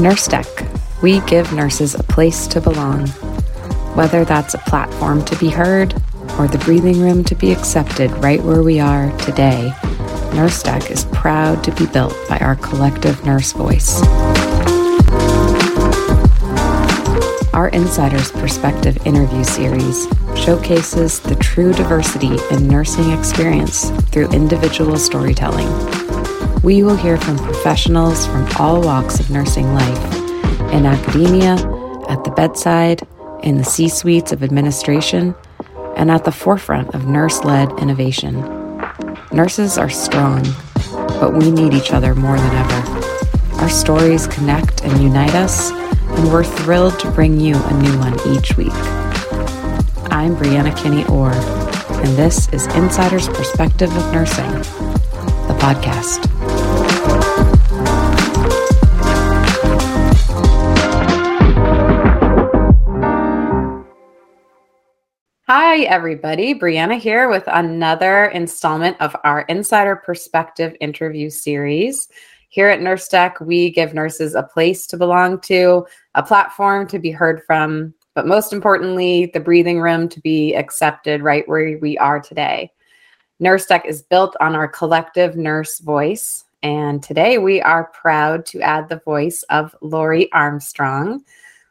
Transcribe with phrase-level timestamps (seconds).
[0.00, 0.46] Nurse Deck,
[1.02, 3.06] we give nurses a place to belong.
[3.94, 5.92] Whether that's a platform to be heard
[6.38, 9.74] or the breathing room to be accepted right where we are today,
[10.32, 14.00] Nurse Deck is proud to be built by our collective nurse voice.
[17.52, 25.68] Our Insider's Perspective interview series showcases the true diversity in nursing experience through individual storytelling.
[26.62, 30.14] We will hear from professionals from all walks of nursing life
[30.72, 31.54] in academia,
[32.08, 33.06] at the bedside,
[33.42, 35.34] in the C suites of administration,
[35.96, 38.34] and at the forefront of nurse led innovation.
[39.32, 40.42] Nurses are strong,
[41.20, 43.60] but we need each other more than ever.
[43.62, 45.70] Our stories connect and unite us
[46.20, 48.72] and we're thrilled to bring you a new one each week.
[50.12, 54.52] I'm Brianna Kinney Orr, and this is Insider's Perspective of Nursing,
[55.46, 56.39] the podcast.
[65.70, 66.52] Hi, everybody.
[66.52, 72.08] Brianna here with another installment of our Insider Perspective interview series.
[72.48, 76.98] Here at Nurse Deck, we give nurses a place to belong to, a platform to
[76.98, 81.96] be heard from, but most importantly, the breathing room to be accepted right where we
[81.98, 82.72] are today.
[83.38, 86.46] Nurse Deck is built on our collective nurse voice.
[86.64, 91.22] And today we are proud to add the voice of Lori Armstrong.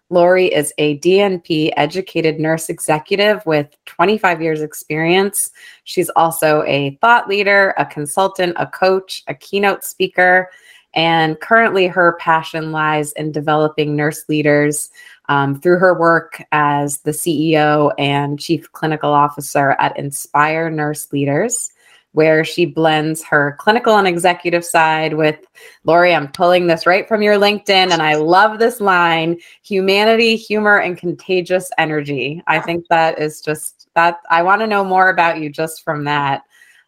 [0.10, 5.52] Lori is a DNP educated nurse executive with 25 years experience.
[5.84, 10.50] She's also a thought leader, a consultant, a coach, a keynote speaker,
[10.96, 14.90] and currently, her passion lies in developing nurse leaders
[15.28, 21.72] um, through her work as the CEO and Chief Clinical Officer at Inspire Nurse Leaders,
[22.14, 25.40] where she blends her clinical and executive side with
[25.84, 26.14] Lori.
[26.14, 30.98] I'm pulling this right from your LinkedIn, and I love this line humanity, humor, and
[30.98, 32.42] contagious energy.
[32.48, 34.20] I think that is just that.
[34.30, 36.44] I want to know more about you just from that.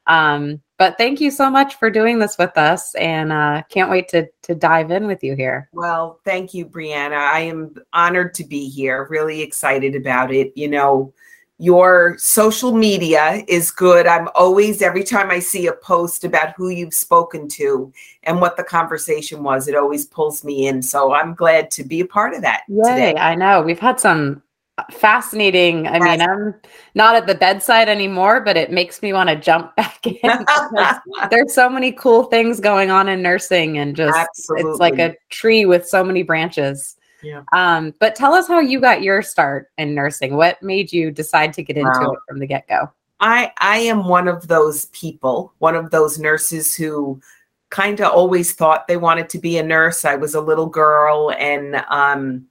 [0.08, 4.08] Um, but thank you so much for doing this with us, and uh, can't wait
[4.10, 5.70] to to dive in with you here.
[5.74, 7.18] Well, thank you, Brianna.
[7.18, 9.06] I am honored to be here.
[9.10, 10.52] Really excited about it.
[10.56, 11.14] You know,
[11.62, 14.08] your social media is good.
[14.08, 18.58] I'm always every time I see a post about who you've spoken to and what
[18.58, 20.82] the conversation was, it always pulls me in.
[20.82, 23.16] So I'm glad to be a part of that Yay, today.
[23.16, 24.42] I know we've had some
[24.80, 25.88] uh, fascinating.
[25.88, 26.56] I mean, I'm
[26.96, 30.46] not at the bedside anymore, but it makes me want to jump back in.
[31.30, 34.72] there's so many cool things going on in nursing, and just Absolutely.
[34.72, 36.98] it's like a tree with so many branches.
[37.24, 37.44] Yeah.
[37.54, 40.36] Um, but tell us how you got your start in nursing.
[40.36, 42.12] What made you decide to get into wow.
[42.12, 42.90] it from the get go?
[43.20, 47.22] I I am one of those people, one of those nurses who
[47.70, 50.04] kind of always thought they wanted to be a nurse.
[50.04, 52.48] I was a little girl and um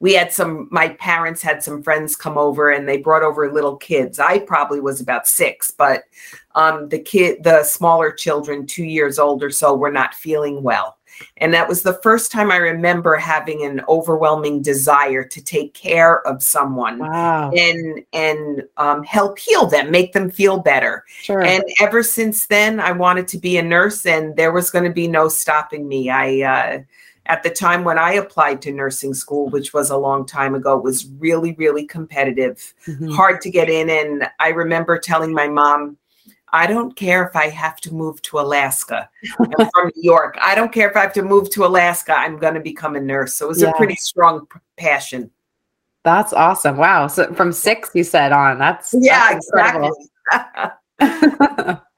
[0.00, 3.76] we had some my parents had some friends come over and they brought over little
[3.76, 6.04] kids i probably was about six but
[6.56, 10.96] um, the kid the smaller children two years old or so were not feeling well
[11.38, 16.26] and that was the first time i remember having an overwhelming desire to take care
[16.26, 17.50] of someone wow.
[17.52, 21.42] and and um, help heal them make them feel better sure.
[21.42, 24.92] and ever since then i wanted to be a nurse and there was going to
[24.92, 26.78] be no stopping me i uh,
[27.30, 30.76] at the time when I applied to nursing school, which was a long time ago,
[30.76, 33.08] was really, really competitive, mm-hmm.
[33.12, 33.88] hard to get in.
[33.88, 35.96] And I remember telling my mom,
[36.52, 39.08] I don't care if I have to move to Alaska.
[39.38, 40.36] I'm from New York.
[40.40, 42.18] I don't care if I have to move to Alaska.
[42.18, 43.34] I'm going to become a nurse.
[43.34, 43.70] So it was yeah.
[43.70, 44.46] a pretty strong
[44.76, 45.30] passion.
[46.02, 46.76] That's awesome.
[46.76, 47.06] Wow.
[47.06, 48.58] So from six, you said on.
[48.58, 49.90] That's yeah, that's exactly.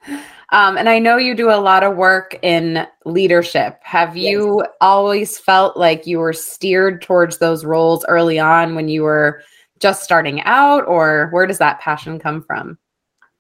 [0.53, 3.81] Um, and I know you do a lot of work in leadership.
[3.83, 9.03] Have you always felt like you were steered towards those roles early on when you
[9.03, 9.43] were
[9.81, 12.77] just starting out, or where does that passion come from?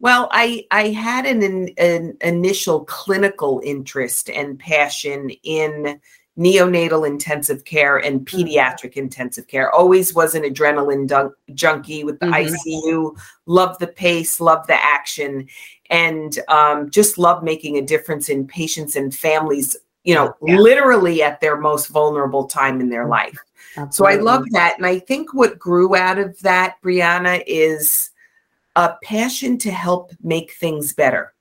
[0.03, 6.01] Well, I I had an, an initial clinical interest and passion in
[6.37, 8.37] neonatal intensive care and mm-hmm.
[8.37, 8.99] pediatric mm-hmm.
[8.99, 9.71] intensive care.
[9.71, 12.35] Always was an adrenaline dun- junkie with the mm-hmm.
[12.35, 13.17] ICU.
[13.47, 15.47] Love the pace, love the action,
[15.89, 19.77] and um, just love making a difference in patients and families.
[20.03, 20.57] You know, yeah.
[20.57, 23.11] literally at their most vulnerable time in their mm-hmm.
[23.13, 23.39] life.
[23.77, 24.17] Absolutely.
[24.17, 28.11] So I love that, and I think what grew out of that, Brianna, is
[28.77, 31.32] a passion to help make things better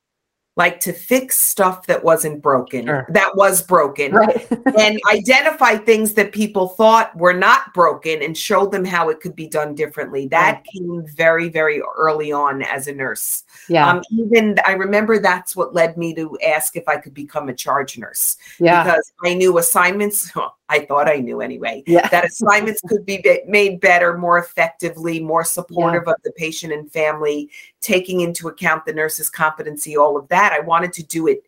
[0.62, 3.06] like to fix stuff that wasn't broken, Sure.
[3.10, 4.48] that was broken, Right.
[4.80, 9.36] and identify things that people thought were not broken and show them how it could
[9.36, 10.28] be done differently.
[10.28, 13.44] That came very, very early on as a nurse.
[13.70, 13.90] yeah.
[13.90, 17.54] Um, even I remember that's what led me to ask if I could become a
[17.56, 18.84] charge nurse yeah.
[18.84, 20.32] because I knew assignments.
[20.72, 22.08] I thought I knew anyway Yeah.
[22.14, 26.90] that assignments could be be- made better, more effectively, more supportive of the patient and
[26.90, 27.50] family,
[27.82, 30.51] taking into account the nurse's competency, all of that.
[30.52, 31.44] I wanted to do it,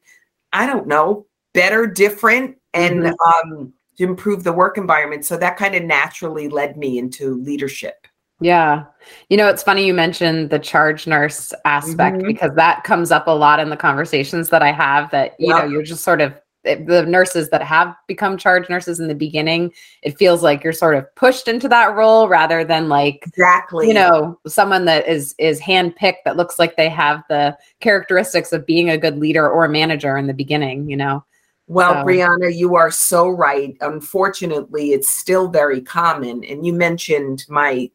[0.52, 3.14] I don't know, better, different, and Mhm.
[3.26, 5.26] um, to improve the work environment.
[5.26, 8.08] So that kind of naturally led me into leadership.
[8.40, 8.86] Yeah.
[9.30, 12.26] You know, it's funny you mentioned the charge nurse aspect Mhm.
[12.26, 15.64] because that comes up a lot in the conversations that I have that, you know,
[15.66, 16.34] you're just sort of
[16.64, 19.72] it- the nurses that have become charge nurses in the beginning,
[20.02, 23.88] it feels like you're sort of pushed into that role rather than like, Exactly.
[23.88, 28.66] you know, someone that is is handpicked that looks like they have the characteristics of
[28.66, 31.24] being a good leader or a manager in the beginning, you know.
[31.68, 33.76] Well, So- Brianna, you are so right.
[33.82, 36.44] Unfortunately, it's still very common.
[36.44, 37.90] And you mentioned my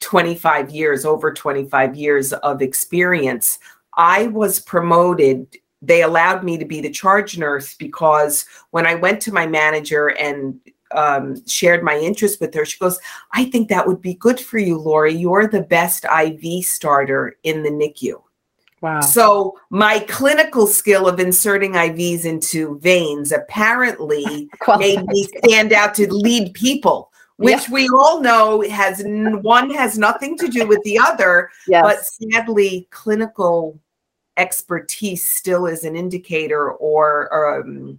[0.00, 3.58] 25 years, over 25 years of experience.
[3.96, 5.56] I was promoted.
[5.82, 10.08] They allowed me to be the charge nurse because when I went to my manager
[10.08, 10.58] and
[10.92, 12.98] um, shared my interest with her, she goes,
[13.32, 15.14] I think that would be good for you, Lori.
[15.14, 18.22] You're the best IV starter in the NICU.
[18.80, 19.00] Wow.
[19.00, 26.12] So my clinical skill of inserting IVs into veins apparently made me stand out to
[26.12, 31.50] lead people, which we all know has one has nothing to do with the other,
[31.66, 31.82] yes.
[31.82, 33.78] but sadly, clinical
[34.36, 37.98] expertise still is an indicator or um,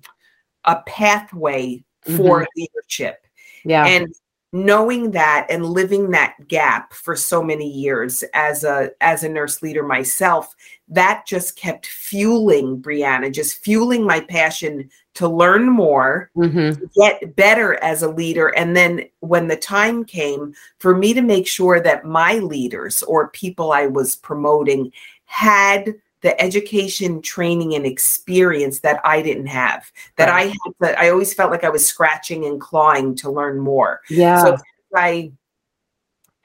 [0.66, 1.84] a pathway
[2.16, 3.26] for leadership.
[3.66, 3.86] yeah.
[3.86, 4.14] And
[4.54, 9.62] knowing that and living that gap for so many years as a as a nurse
[9.62, 10.56] leader myself
[10.88, 16.80] that just kept fueling brianna just fueling my passion to learn more Mhm.
[16.96, 21.46] get better as a leader and then when the time came for me to make
[21.46, 24.94] sure that my leaders or people i was promoting
[25.26, 30.54] had the education training and experience that i didn't have that Right.
[30.82, 34.44] i had i always felt like i was scratching and clawing to learn more Yeah.
[34.44, 34.62] so as
[34.96, 35.32] I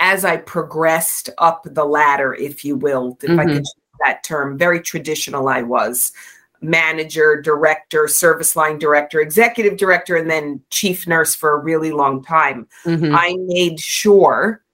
[0.00, 3.48] as I progressed up the ladder, if you will, if I Mhm.
[3.48, 3.74] could use
[4.04, 6.10] that term, very traditional I was.
[6.60, 12.20] Manager, director, service line director, executive director, and then chief nurse for a really long
[12.24, 12.66] time.
[12.84, 13.14] Mhm.
[13.16, 14.64] I made sure,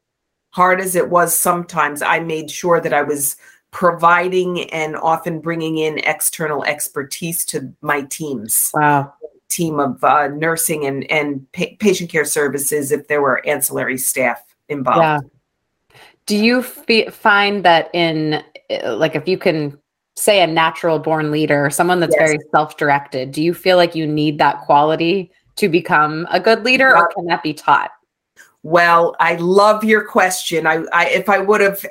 [0.50, 3.36] hard as it was sometimes, I made sure that I was
[3.70, 9.12] providing and often bringing in external expertise to my teams wow.
[9.48, 14.42] team of uh, nursing and and pa- patient care services if there were ancillary staff
[14.68, 15.00] involved.
[15.00, 15.20] Yeah.
[16.26, 19.78] Do you fe- find that in uh, like if you can
[20.16, 22.28] say a natural born leader, someone that's Yes.
[22.28, 26.96] very self-directed, do you feel like you need that quality to become a good leader
[26.96, 27.90] or can that be taught?
[28.64, 30.66] Well, I love your question.
[30.66, 31.84] I, I if I would have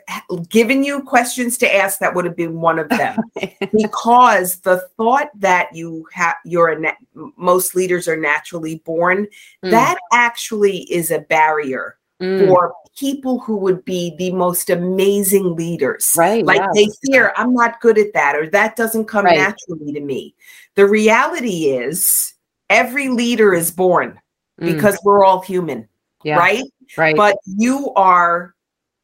[0.49, 3.17] given you questions to ask, that would have been one of them.
[3.73, 9.27] because the thought that you have you're a na- most leaders are naturally born,
[9.63, 15.55] Mm, that actually is a barrier mm, for people who would be the most amazing
[15.55, 16.15] leaders.
[16.17, 16.45] right.
[16.45, 16.67] like yeah.
[16.73, 19.37] they fear i'm not good at that or that doesn't come Right.
[19.37, 20.33] naturally to me
[20.75, 22.33] the reality is
[22.69, 24.19] every leader is born
[24.59, 25.87] Mm, because we're all human
[26.23, 26.63] yeah, right
[26.97, 27.15] right.
[27.15, 28.53] but you are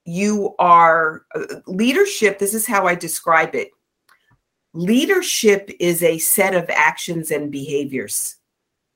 [0.05, 3.69] you are uh, leadership this is how i describe it
[4.73, 8.37] leadership is a set of actions and behaviors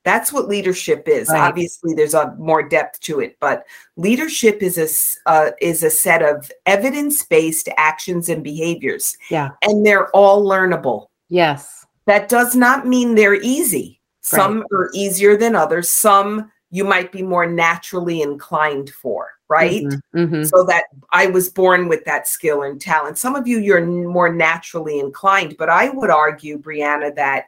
[0.04, 1.40] that's what leadership is Right.
[1.40, 3.64] obviously there's a more depth to it but
[3.96, 9.50] leadership is a uh, is a set of evidence-based actions and behaviors yeah.
[9.62, 11.84] and they're all learnable Yes.
[12.06, 14.00] that does not mean they're easy.
[14.22, 15.88] Some are easier than others.
[15.88, 19.82] Some you might be more naturally inclined for, right?
[19.82, 20.46] Mhm, mhm.
[20.46, 23.18] So that I was born with that skill and talent.
[23.18, 27.46] Some of you, you're more naturally inclined, but I would argue, Brianna, that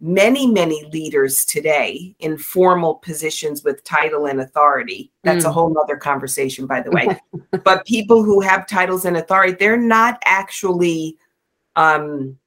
[0.00, 5.52] many, many leaders today in formal positions with title and authority, that's a Mm.
[5.52, 7.08] whole other conversation, by the way,
[7.64, 11.16] but people who have titles and authority, they're not actually
[11.76, 12.38] um,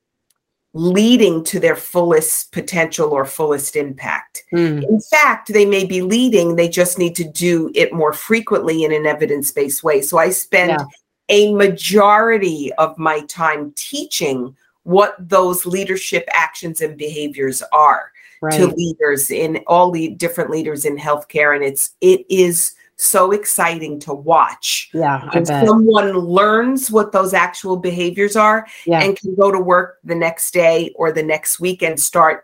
[0.74, 4.44] leading to their fullest potential or fullest impact.
[4.54, 8.84] Mm, In fact, they may be leading, they just need to do it more frequently
[8.84, 10.02] in an evidence based way.
[10.02, 10.86] So I spend Yeah.
[11.30, 18.12] a majority of my time teaching what those leadership actions and behaviors are
[18.42, 18.54] right.
[18.54, 24.00] to leaders in all the different leaders in healthcare and it's it is so exciting
[24.02, 24.90] to watch.
[24.94, 25.30] Yeah.
[25.34, 29.02] When someone learns what those actual behaviors are Yeah.
[29.02, 32.44] and can go to work the next day or the next week and start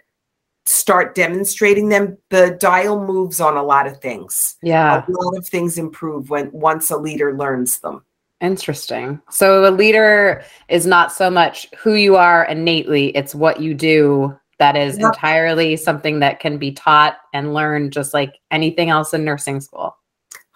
[0.67, 5.03] start demonstrating them the dial moves on a lot of things yeah.
[5.07, 8.03] a lot of things improve when once a leader learns them
[8.41, 9.21] Interesting.
[9.31, 14.37] So a leader is not so much who you are innately, it's what you do
[14.59, 15.05] that is Yep.
[15.13, 19.94] entirely something that can be taught and learned just like anything else in nursing school.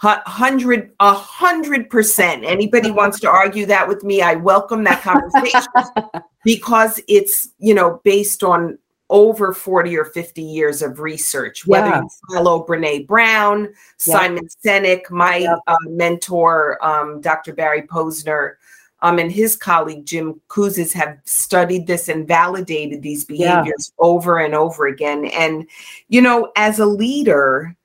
[0.01, 5.01] Hu- hundred a hundred percent anybody wants to argue that with me i welcome that
[5.01, 5.67] conversation
[6.45, 8.77] because it's you know based on
[9.09, 12.01] over 40 or 50 years of research whether Yeah.
[12.03, 15.59] you follow brene brown simon Sinek, my Yep.
[15.67, 18.53] uh, mentor um, dr barry posner
[19.01, 23.63] um, and his colleague jim Kouzes have studied this and validated these Yeah.
[23.63, 25.67] behaviors over and over again and
[26.07, 27.75] you know as a leader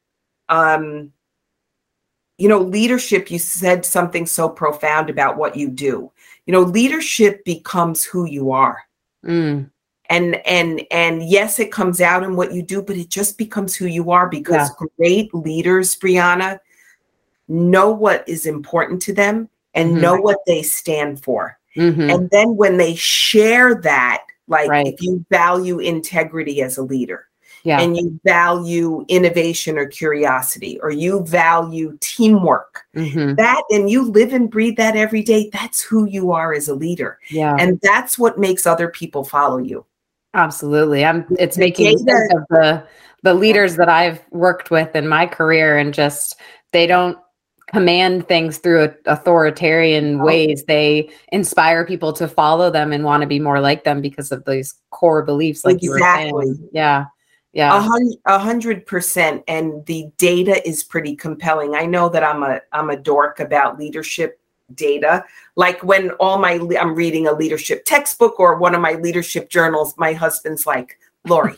[0.51, 1.11] um,
[2.39, 6.11] you know leadership you said something so profound about what you do
[6.47, 8.79] you know leadership becomes who you are
[9.25, 9.71] Mm,
[10.11, 13.75] and and and yes it comes out in what you do but it just becomes
[13.75, 16.59] who you are because great leaders brianna
[17.49, 20.01] know what is important to them and Mhm.
[20.01, 22.13] know what they stand for mhm.
[22.13, 24.87] and then when they share that like Right.
[24.89, 27.27] if you value integrity as a leader
[27.65, 27.81] Yeah.
[27.81, 33.37] and you value innovation or curiosity or you value teamwork mhm.
[33.39, 36.75] that and you live and breathe that every day that's who you are as a
[36.75, 37.57] leader Yeah.
[37.59, 39.85] and that's what makes other people follow you
[40.35, 41.05] Absolutely.
[41.05, 42.85] I'm it's The making data- of the
[43.23, 46.37] the leaders that I've worked with in my career and just
[46.73, 47.17] they don't
[47.69, 50.65] command things through authoritarian ways.
[50.67, 54.45] They inspire people to follow them and want to be more like them because of
[54.45, 56.47] these core beliefs like you were Exactly.
[56.47, 56.69] saying.
[56.73, 57.05] Yeah.
[57.55, 57.89] Yeah.
[58.27, 62.91] a hundred percent and the data is pretty compelling i know that i'm a i'm
[62.91, 64.41] a dork about leadership
[64.75, 69.49] data like when all my i'm reading a leadership textbook or one of my leadership
[69.51, 71.55] journals my husband's like lori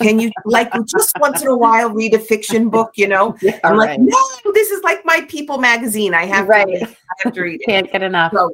[0.00, 3.58] can you like just once in a while read a fiction book you know yeah
[3.64, 3.98] i'm right.
[3.98, 6.66] like no this is like my people magazine i have Right.
[6.66, 8.32] to read, i have to read it Can't get enough.
[8.32, 8.50] so,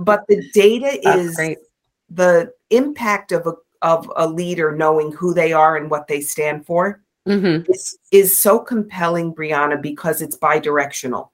[0.00, 1.58] but the data is great.
[2.10, 6.66] the impact of a of a leader knowing who they are and what they stand
[6.66, 11.32] for hmm is, is so compelling, Brianna, because it's bi-directional.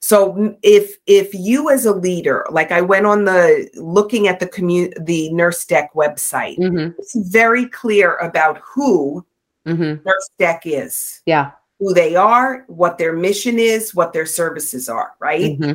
[0.00, 4.46] So if if you as a leader, like I went on the looking at the
[4.46, 9.24] commu- the Nurse Deck website, hmm it's very clear about who
[9.66, 11.52] hmm Nurse Deck is, Yeah.
[11.78, 15.56] who they are, what their mission is, what their services are, right?
[15.56, 15.72] hmm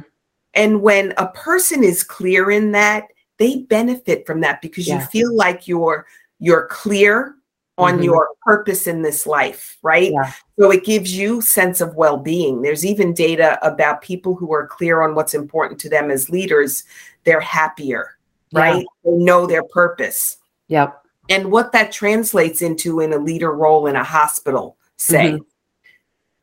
[0.53, 3.07] And when a person is clear in that,
[3.39, 4.99] they benefit from that because Yeah.
[4.99, 6.05] you feel like you're
[6.39, 7.35] you're clear
[7.77, 8.03] on Mhm.
[8.03, 10.11] your purpose in this life, right?
[10.11, 10.31] Yeah.
[10.59, 12.61] So it gives you sense of well-being.
[12.61, 16.83] There's even data about people who are clear on what's important to them as leaders,
[17.23, 18.17] they're happier,
[18.51, 18.59] Yeah.
[18.59, 18.85] right?
[19.05, 20.37] They know their purpose.
[20.67, 20.99] Yep.
[21.29, 25.43] And what that translates into in a leader role in a hospital, say, Mm-hmm.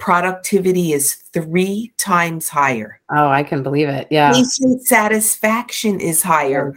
[0.01, 3.01] Productivity is three times higher.
[3.11, 4.09] Oh, I can believe it.
[4.11, 4.33] Yeah.
[4.33, 6.75] Patient satisfaction is higher.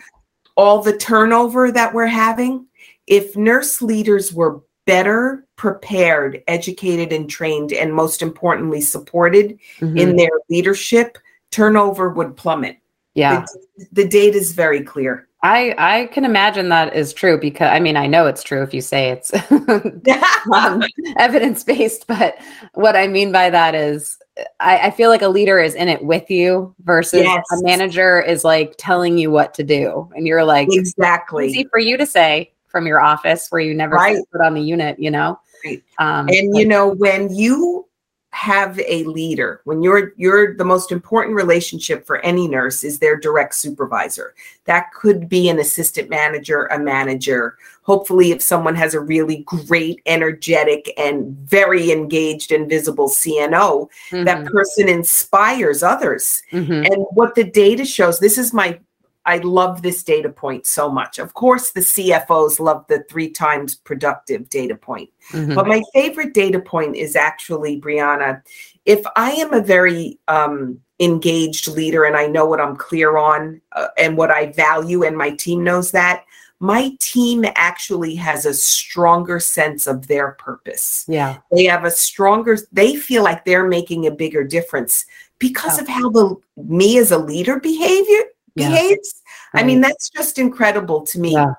[0.56, 2.68] All the turnover that we're having,
[3.08, 9.98] if nurse leaders were better prepared, educated, and trained, and most importantly, supported Mhm.
[10.00, 11.18] in their leadership,
[11.52, 12.78] turnover would plummet.
[13.16, 13.46] yeah.
[13.78, 15.28] The, the data is very clear.
[15.44, 18.74] I I can imagine that is true because I mean I know it's true if
[18.74, 19.32] you say it's
[20.54, 20.82] um,
[21.18, 22.38] evidence based, but
[22.74, 24.18] what I mean by that is
[24.62, 27.44] I, I feel like a leader is in it with you versus Yes.
[27.52, 31.48] a manager is like telling you what to do, and you're like exactly.
[31.48, 34.18] easy for you to say from your office where you never Right.
[34.32, 35.40] put on the unit, you know.
[35.66, 35.84] Right.
[36.00, 37.86] Um, and you know when you
[38.34, 39.62] have a leader.
[39.64, 44.34] When you're you're the most important relationship for any nurse is their direct supervisor.
[44.66, 47.58] That could be an assistant manager a manager.
[47.84, 54.44] Hopefully if someone has a really great energetic and very engaged and visible cno that
[54.44, 56.42] mhm, person inspires others.
[56.52, 56.88] Mhm.
[56.92, 58.80] and what the data shows this is my
[59.26, 61.18] I love this data point so much.
[61.20, 65.10] Of course, the CFOs love the three times productive data point.
[65.32, 65.56] Mhm.
[65.56, 68.42] But my favorite data point is actually, Brianna,
[68.86, 73.62] if I am a very um, engaged leader and I know what I'm clear on
[73.72, 76.26] uh, and what I value, and my team knows that,
[76.60, 81.06] my team actually has a stronger sense of their purpose.
[81.08, 81.38] yeah.
[81.52, 85.06] They have a stronger, they feel like they're making a bigger difference
[85.40, 85.84] because Yeah.
[85.84, 88.22] of how the me as a leader behavior
[88.56, 88.70] Yeah.
[88.70, 89.22] behaves.
[89.54, 91.34] I mean, that's just incredible to me.
[91.34, 91.54] Yeah.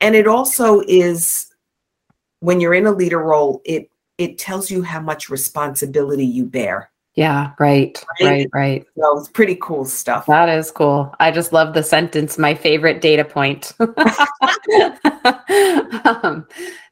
[0.00, 1.52] And it also is
[2.40, 6.90] when you're in a leader role, it it tells you how much responsibility you bear.
[7.14, 8.48] Yeah, right, right, right.
[8.52, 8.86] right.
[8.96, 10.26] So it's pretty cool stuff.
[10.26, 11.12] That is cool.
[11.18, 13.72] I just love the sentence, my favorite data point.
[16.22, 16.46] um,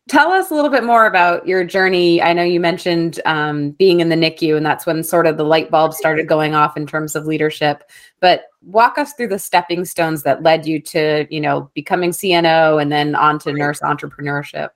[0.08, 2.20] tell us a little bit more about your journey.
[2.20, 5.44] I know you mentioned um, being in the NICU, and that's when sort of the
[5.44, 7.88] light bulb started going off in terms of leadership.
[8.20, 12.82] But walk us through the stepping stones that led you to, you know, becoming CNO
[12.82, 14.70] and then on to nurse entrepreneurship.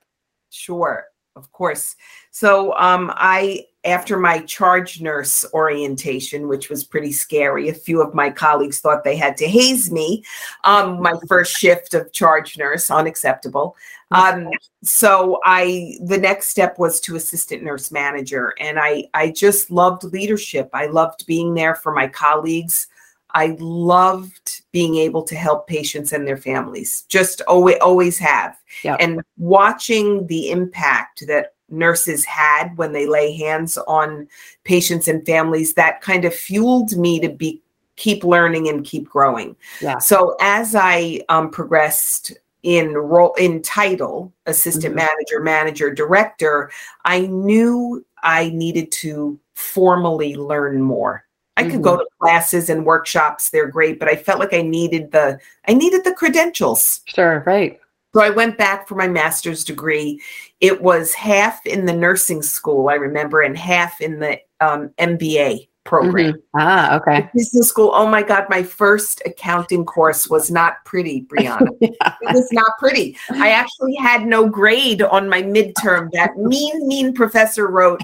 [0.49, 1.05] Sure,
[1.35, 1.95] of course.
[2.31, 8.13] So um, I after my charge nurse orientation, which was pretty scary, a few of
[8.13, 10.23] my colleagues thought they had to haze me.
[10.63, 13.75] Um, my first shift of charge nurse, unacceptable.
[14.11, 14.49] Um,
[14.83, 20.03] so I, the next step was to assistant nurse manager, and I, I just loved
[20.03, 20.69] leadership.
[20.73, 22.87] I loved being there for my colleagues.
[23.33, 27.03] I loved being able to help patients and their families.
[27.07, 28.57] Just always, always have.
[28.83, 28.97] Yep.
[28.99, 34.27] And watching the impact that nurses had when they lay hands on
[34.63, 37.61] patients and families that kind of fueled me to be
[37.95, 39.97] keep learning and keep growing yeah.
[39.97, 42.33] so as i um, progressed
[42.63, 45.07] in role in title assistant mm-hmm.
[45.07, 46.71] manager manager director
[47.05, 51.25] i knew i needed to formally learn more
[51.61, 51.81] I could mm-hmm.
[51.83, 55.73] go to classes and workshops, they're great, but I felt like I needed the I
[55.73, 57.01] needed the credentials.
[57.05, 57.79] Sure, right.
[58.13, 60.21] So I went back for my master's degree.
[60.59, 65.69] It was half in the nursing school, I remember, and half in the um, MBA
[65.83, 66.33] program.
[66.33, 66.57] Mm-hmm.
[66.59, 67.21] Ah, okay.
[67.21, 67.91] The business school.
[67.93, 71.67] Oh my God, my first accounting course was not pretty, Brianna.
[71.81, 71.89] yeah.
[72.21, 73.17] It was not pretty.
[73.31, 76.11] I actually had no grade on my midterm.
[76.11, 78.01] That mean, mean professor wrote,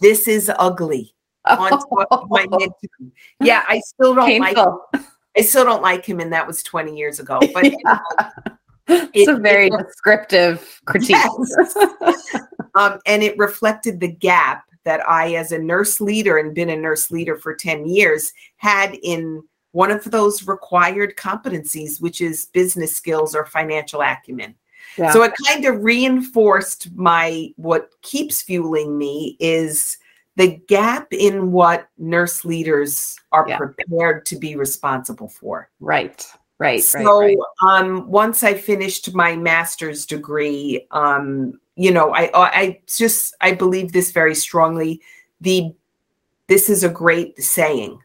[0.00, 1.14] This is ugly.
[1.46, 3.10] On top of my midterm.
[3.40, 4.88] Yeah, I still don't Painful.
[4.92, 5.06] like him.
[5.36, 7.40] I still don't like him, and that was 20 years ago.
[7.54, 7.98] But yeah
[9.14, 11.16] it's a very it, descriptive critique.
[11.16, 11.76] Yes.
[12.74, 16.76] um, and it reflected the gap that I, as a nurse leader and been a
[16.76, 19.42] nurse leader for 10 years, had in
[19.72, 24.56] one of those required competencies, which is business skills or financial acumen.
[24.98, 25.12] Yeah.
[25.12, 29.98] So it kind of reinforced my what keeps fueling me is
[30.40, 33.58] the gap in what nurse leaders are yeah.
[33.58, 35.68] prepared to be responsible for.
[35.80, 36.26] Right.
[36.56, 36.82] Right.
[36.82, 37.78] So right, right.
[37.78, 43.92] um once I finished my master's degree, um, you know, I I just I believe
[43.92, 45.02] this very strongly.
[45.42, 45.74] The
[46.46, 48.00] this is a great saying.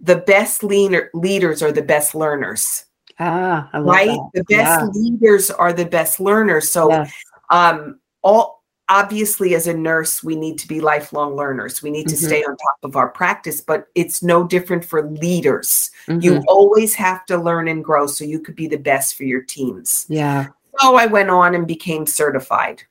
[0.00, 2.86] The best leader, leaders are the best learners.
[3.18, 4.06] Ah, right?
[4.06, 4.30] That.
[4.32, 5.02] The best yeah.
[5.02, 6.70] leaders are the best learners.
[6.70, 7.12] So yes.
[7.50, 8.53] um all
[8.88, 12.26] obviously as a nurse we need to be lifelong learners we need to mm-hmm.
[12.26, 16.20] stay on top of our practice but it's no different for leaders mm-hmm.
[16.20, 19.40] you always have to learn and grow so you could be the best for your
[19.40, 22.82] teams yeah so i went on and became certified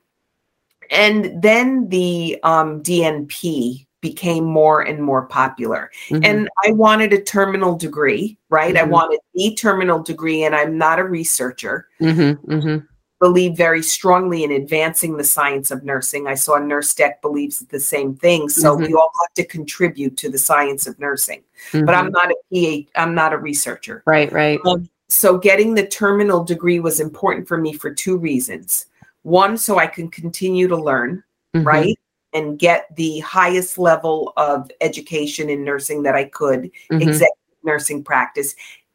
[0.89, 6.23] and then the um, dnp became more and more popular mm-hmm.
[6.25, 8.89] and i wanted a terminal degree right i mm-hmm.
[8.89, 12.51] wanted a terminal degree and i'm not a researcher mm-hmm.
[12.51, 12.85] Mm-hmm
[13.23, 16.27] believe very strongly in advancing the science of nursing.
[16.27, 18.49] I saw Nurse Deck believes the same thing.
[18.49, 18.83] So mm-hmm.
[18.83, 21.41] we all have to contribute to the science of nursing.
[21.71, 21.85] Mm-hmm.
[21.85, 22.15] But I'm mm-hmm.
[22.15, 24.03] not a PhD, I'm not a researcher.
[24.05, 24.59] Right, right.
[24.65, 28.87] Um, so getting the terminal degree was important for me for two reasons.
[29.21, 31.23] One, so I can continue to learn,
[31.55, 31.65] mm-hmm.
[31.65, 31.97] right?
[32.33, 36.95] And get the highest level of education in nursing that I could, mm-hmm.
[36.95, 38.53] executive nursing practice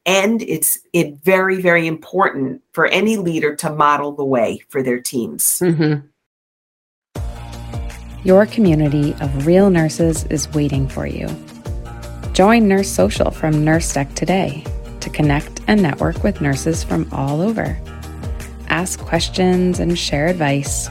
[0.09, 4.99] and it's it very very important for any leader to model the way for their
[4.99, 5.61] teams.
[5.61, 6.07] Mm-hmm.
[8.25, 11.29] your community of real nurses is waiting for you.
[12.33, 14.65] Join nurse social from Nurse NurseDeck today
[15.01, 17.79] to connect and network with nurses from all over.
[18.69, 20.89] Ask questions and share advice.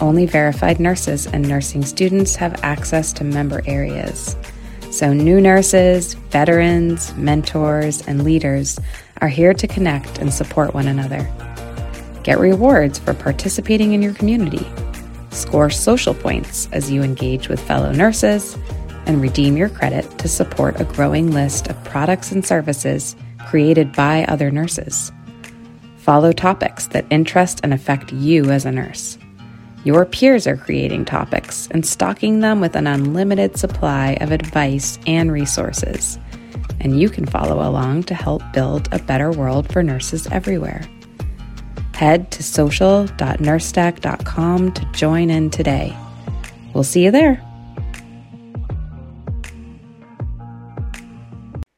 [0.00, 4.36] Only verified nurses and nursing students have access to member areas
[4.92, 8.78] so, new nurses, veterans, mentors, and leaders
[9.22, 11.26] are here to connect and support one another.
[12.24, 14.70] Get rewards for participating in your community.
[15.30, 18.58] Score social points as you engage with fellow nurses,
[19.06, 24.24] and redeem your credit to support a growing list of products and services created by
[24.26, 25.10] other nurses.
[25.96, 29.16] Follow topics that interest and affect you as a nurse.
[29.84, 35.32] Your peers are creating topics and stocking them with an unlimited supply of advice and
[35.32, 36.20] resources.
[36.78, 40.84] And you can follow along to help build a better world for nurses everywhere.
[41.94, 45.96] Head to social.nursedeck.com to join in today.
[46.74, 47.44] We'll see you there.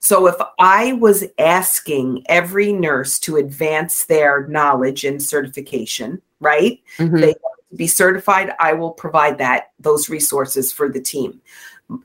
[0.01, 6.79] So, if I was asking every nurse to advance their knowledge and certification, right?
[6.99, 7.21] Mm-hmm.
[7.21, 7.35] They
[7.77, 11.41] be certified, I will provide that those resources for the team.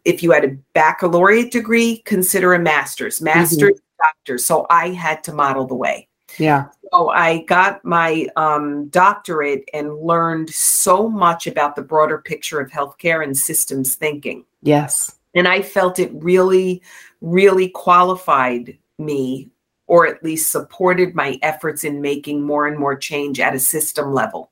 [0.06, 4.04] If you had a baccalaureate degree, consider a master's, master's, mm-hmm.
[4.04, 4.38] doctor.
[4.38, 6.08] So I had to model the way.
[6.38, 6.68] Yeah.
[6.92, 12.70] So I got my um, doctorate and learned so much about the broader picture of
[12.70, 14.46] healthcare and systems thinking.
[14.62, 15.16] Yes.
[15.36, 16.82] And I felt it really,
[17.22, 19.50] really qualified me,
[19.88, 24.14] or at least supported my efforts in making more and more change at a system
[24.14, 24.52] level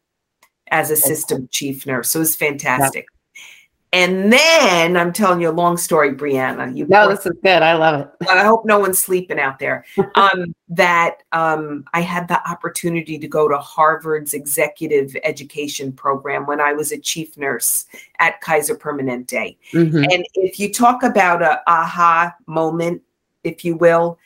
[0.70, 2.10] as a system chief nurse.
[2.10, 3.06] So it was fantastic.
[3.12, 3.18] Yeah.
[3.94, 6.76] And then I'm telling you a long story, Brianna.
[6.76, 7.62] You no, this is good.
[7.62, 8.28] I love it.
[8.30, 9.86] I hope no one's sleeping out there.
[10.16, 16.60] Um, that um, I had the opportunity to go to Harvard's executive education program when
[16.60, 17.86] I was a chief nurse
[18.20, 19.58] at Kaiser Permanente.
[19.72, 20.04] Mm-hmm.
[20.12, 23.04] And if you talk about a aha moment,
[23.44, 24.18] if you will,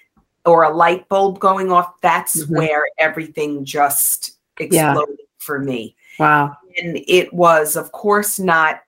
[0.46, 2.56] or a light bulb going off, that's mm-hmm.
[2.56, 5.26] where everything just exploded yeah.
[5.40, 5.96] for me.
[6.22, 6.58] Wow.
[6.82, 8.82] And it was, of course, not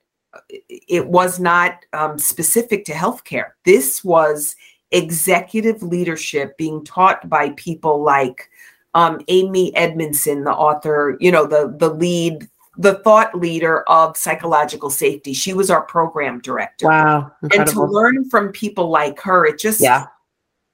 [0.50, 3.50] it was not um, specific to healthcare.
[3.64, 4.56] This was
[4.90, 8.50] executive leadership being taught by people like
[8.94, 14.90] um, Amy Edmondson, the author, you know, the the lead, the thought leader of psychological
[14.90, 15.32] safety.
[15.32, 16.88] She was our program director.
[16.88, 17.32] Wow!
[17.42, 17.82] Incredible.
[17.82, 20.06] And to learn from people like her, it just yeah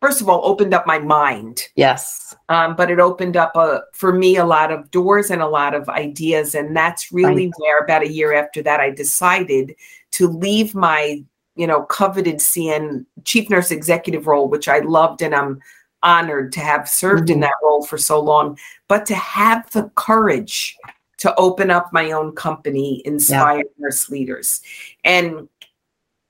[0.00, 4.12] first of all opened up my mind yes um, but it opened up a, for
[4.12, 7.54] me a lot of doors and a lot of ideas and that's really right.
[7.58, 9.74] where about a year after that i decided
[10.10, 11.22] to leave my
[11.56, 15.60] you know coveted cn chief nurse executive role which i loved and i'm
[16.02, 17.34] honored to have served mm-hmm.
[17.34, 18.58] in that role for so long
[18.88, 20.76] but to have the courage
[21.18, 23.64] to open up my own company inspire yeah.
[23.78, 24.62] nurse leaders
[25.04, 25.48] and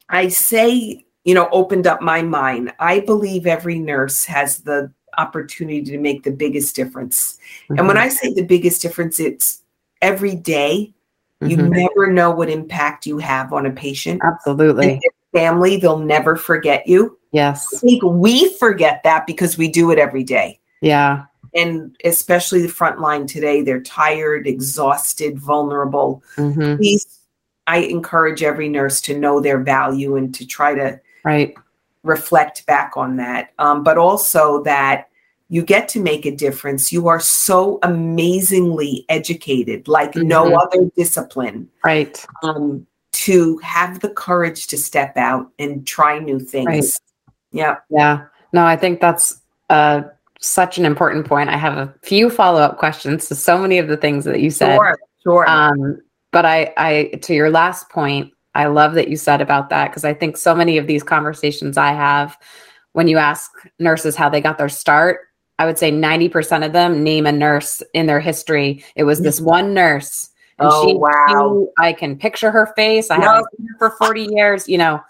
[0.08, 2.72] i say you know, opened up my mind.
[2.78, 7.38] I believe every nurse has the opportunity to make the biggest difference.
[7.64, 7.78] Mm-hmm.
[7.78, 8.06] And when mm-hmm.
[8.06, 9.62] I say the biggest difference, it's
[10.00, 10.92] every day.
[11.42, 11.70] You mm-hmm.
[11.70, 14.20] never know what impact you have on a patient.
[14.22, 15.00] Absolutely.
[15.32, 17.18] family, they'll never forget you.
[17.32, 17.66] Yes.
[17.74, 20.60] I think we forget that because we do it every day.
[20.82, 21.24] Yeah.
[21.54, 26.22] And especially the front line today, they're tired, exhausted, vulnerable.
[26.36, 26.76] Mm-hmm.
[26.76, 27.20] Please,
[27.66, 31.54] I encourage every nurse to know their value and to try to right.
[32.02, 33.52] reflect back on that.
[33.58, 35.08] Um, but also that
[35.48, 36.92] you get to make a difference.
[36.92, 40.28] You are so amazingly educated like mm-hmm.
[40.28, 41.68] no other discipline.
[41.84, 42.24] Right.
[42.42, 46.66] Um, to have the courage to step out and try new things.
[46.66, 47.30] Right.
[47.52, 47.76] yeah.
[47.90, 48.26] Yeah.
[48.52, 50.02] No i think that's uh,
[50.40, 51.50] such an important point.
[51.50, 54.76] I have a few follow-up questions to so many of the things that you said.
[54.76, 55.48] Sure, sure.
[55.48, 56.00] Um,
[56.32, 60.04] but i i to your last point I love that you said about that because
[60.04, 62.36] I think so many of these conversations I have
[62.92, 67.04] when you ask nurses how they got their start, I would say 90% of them
[67.04, 68.84] name a nurse in their history.
[68.96, 69.50] It was this mm-hmm.
[69.50, 70.30] one nurse.
[70.58, 71.68] And oh, she, wow.
[71.78, 73.10] I can picture her face.
[73.10, 73.24] I yep.
[73.24, 73.44] have
[73.78, 74.68] her for 40 years.
[74.68, 75.00] You know,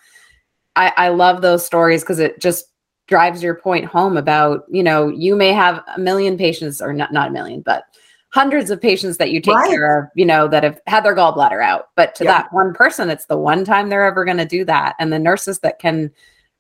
[0.77, 2.67] I, I love those stories because it just
[3.07, 7.13] drives your point home about, you know, you may have a million patients or not,
[7.13, 7.85] not a million, but
[8.33, 9.71] hundreds of patients that you take right.
[9.71, 11.89] care of, you know, that have had their gallbladder out.
[11.97, 14.95] But to that one person, it's the one time they're ever going to do that.
[14.99, 16.13] And the nurses that can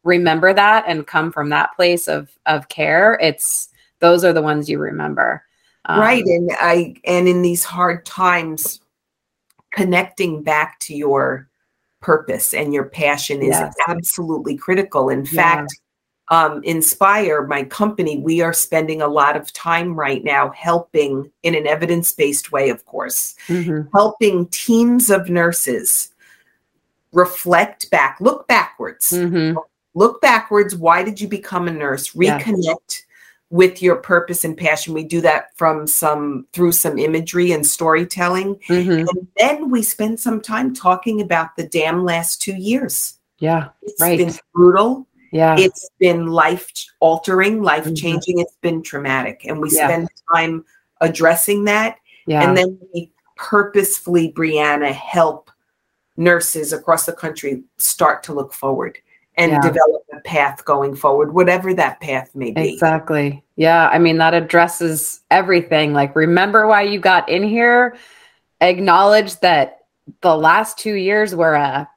[0.02, 3.68] remember that and come from that place of of care, it's
[4.00, 5.44] those are the ones you remember.
[5.84, 6.24] Um, right.
[6.24, 8.80] And I and in these hard times,
[9.70, 11.48] connecting back to your
[12.00, 13.74] purpose and your passion is yes.
[13.86, 15.08] absolutely critical.
[15.08, 15.30] In yeah.
[15.30, 15.80] fact,
[16.30, 21.56] um, Inspire, my company, we are spending a lot of time right now helping in
[21.56, 23.88] an evidence based way, of course, mm-hmm.
[23.92, 26.12] helping teams of nurses
[27.12, 29.58] reflect back, look backwards, mm-hmm.
[29.94, 30.76] look backwards.
[30.76, 32.12] Why did you become a nurse?
[32.12, 32.64] Reconnect.
[32.64, 33.06] Yeah.
[33.52, 38.54] With your purpose and passion, we do that from some through some imagery and storytelling,
[38.68, 39.08] mm-hmm.
[39.08, 43.18] and then we spend some time talking about the damn last two years.
[43.40, 44.16] Yeah, it's right.
[44.16, 45.56] been brutal yeah.
[45.58, 48.36] It's been life altering life changing.
[48.36, 48.40] Mm-hmm.
[48.40, 49.42] it's been traumatic.
[49.44, 49.86] And we yeah.
[49.86, 50.64] spend time
[51.00, 51.96] addressing that.
[52.26, 52.46] Yeah.
[52.46, 55.50] and then we purposefully brianna help
[56.16, 58.98] nurses across the country start to look forward
[59.36, 59.60] and yeah.
[59.62, 62.74] develop a path going forward whatever that path may be.
[62.74, 63.42] Exactly.
[63.56, 63.88] Yeah.
[63.88, 65.94] I mean that addresses everything.
[65.94, 67.96] Like remember why you got in here?
[68.60, 69.78] Acknowledge that
[70.20, 71.88] the last two years were a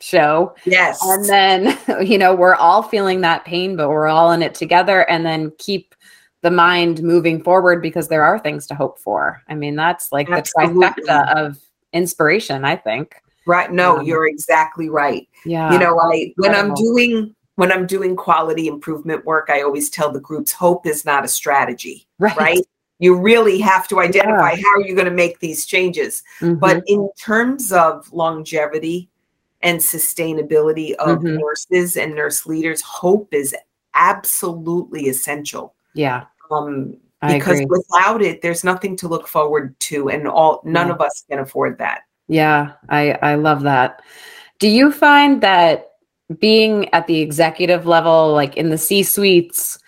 [0.00, 0.54] show.
[0.64, 1.00] Yes.
[1.04, 5.08] And then, you know, we're all feeling that pain, but we're all in it together.
[5.08, 5.94] And then keep
[6.42, 9.42] the mind moving forward because there are things to hope for.
[9.48, 10.74] I mean, that's like Absolutely.
[10.74, 11.58] the trifecta of
[11.92, 13.16] inspiration, I think.
[13.46, 13.70] Right.
[13.70, 15.28] No, um, you're exactly right.
[15.44, 15.72] Yeah.
[15.72, 20.12] You know, I when I'm doing when I'm doing quality improvement work, I always tell
[20.12, 22.06] the groups hope is not a strategy.
[22.18, 22.36] Right.
[22.36, 22.66] right?
[23.00, 24.62] You really have to identify yeah.
[24.62, 26.22] how are you going to make these changes.
[26.40, 26.58] Mm-hmm.
[26.58, 29.10] But in terms of longevity,
[29.62, 31.38] and sustainability of Mhm.
[31.38, 33.54] nurses and nurse leaders, hope is
[33.94, 35.74] absolutely essential.
[35.94, 36.24] Yeah.
[36.50, 36.96] Um,
[37.26, 40.94] because without it, there's nothing to look forward to, and all none Yeah.
[40.94, 42.02] of us can afford that.
[42.28, 44.00] Yeah, I I love that.
[44.58, 45.88] Do you find that
[46.38, 49.78] being at the executive level, like in the C suites,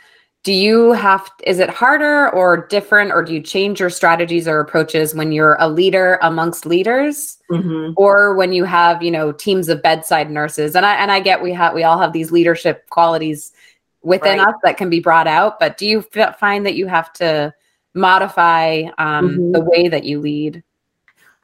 [0.45, 4.59] do you have is it harder or different, or do you change your strategies or
[4.59, 7.95] approaches when you're a leader amongst leaders, Mhm.
[7.97, 10.75] or when you have you know teams of bedside nurses?
[10.75, 13.53] And I and I get we have we all have these leadership qualities
[14.03, 14.49] within Right.
[14.49, 17.55] us that can be brought out, but do you f- find that you have to
[17.95, 19.53] modify um, Mhm.
[19.53, 20.65] the way that you lead?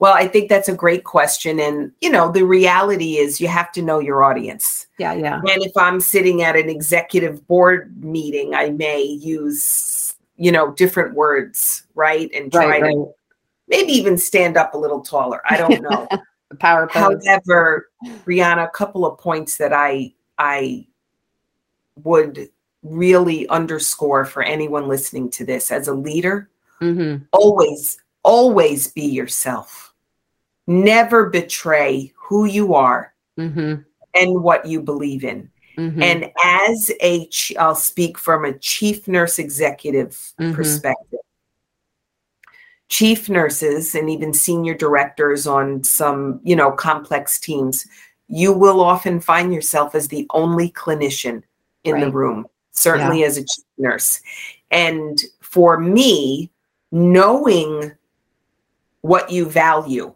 [0.00, 3.70] Well, I think that's a great question, and you know, the reality is you have
[3.72, 4.88] to know your audience.
[4.98, 10.50] Yeah, yeah, And if I'm sitting at an executive board meeting, I may use, you
[10.50, 12.30] know, different words, right?
[12.34, 13.12] And try right, to
[13.68, 15.40] maybe even stand up a little taller.
[15.48, 16.08] I don't know.
[16.58, 17.24] Power pose.
[17.26, 17.90] However,
[18.24, 20.87] Brianna, a couple of points that I I
[22.02, 22.48] would
[22.82, 26.48] really underscore for anyone listening to this as a leader,
[26.80, 27.24] Mm-hmm.
[27.32, 29.92] always, always be yourself.
[30.68, 33.82] Never betray who you are Mm-hmm.
[34.18, 35.50] And what you believe in.
[35.76, 36.02] Mm-hmm.
[36.02, 37.28] And as a,
[37.59, 40.54] I'll speak from a chief nurse executive Mhm.
[40.54, 41.20] perspective.
[42.88, 47.87] Chief nurses and even senior directors on some, you know, complex teams,
[48.28, 51.42] you will often find yourself as the only clinician
[51.85, 54.20] in the room, certainly as a chief nurse.
[54.70, 56.50] And for me,
[56.90, 57.92] knowing
[59.02, 60.14] what you value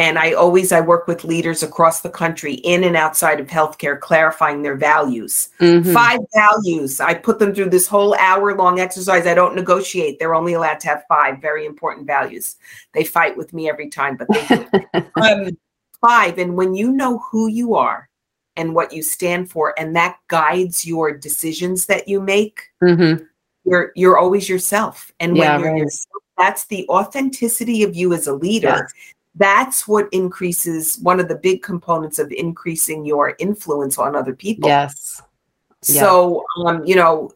[0.00, 3.98] and i always i work with leaders across the country in and outside of healthcare
[4.00, 5.92] clarifying their values Mhm.
[5.92, 10.34] five values i put them through this whole hour long exercise i don't negotiate they're
[10.34, 12.56] only allowed to have five very important values
[12.94, 14.66] they fight with me every time but they do.
[15.22, 15.50] um,
[16.00, 18.08] five and when you know who you are
[18.56, 23.26] and what you stand for and that guides your decisions that you make Mhm.
[23.64, 25.78] you're you're always yourself and when Yeah, you're right.
[25.82, 28.92] yourself, that's the authenticity of you as a leader Yes.
[29.36, 34.68] That's what increases one of the big components of increasing your influence on other people
[34.68, 35.22] Yes.
[35.88, 36.00] yeah.
[36.00, 37.30] so um you know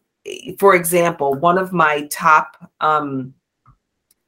[0.58, 3.32] for example one of my top um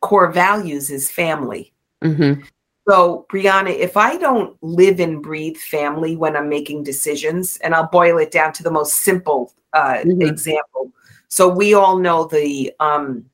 [0.00, 1.72] core values is family
[2.04, 2.42] Mm-hmm.
[2.86, 7.88] so brianna if i don't live and breathe family when i'm making decisions and i'll
[7.88, 10.22] boil it down to the most simple uh Mhm.
[10.28, 10.92] example
[11.28, 13.24] so we all know the um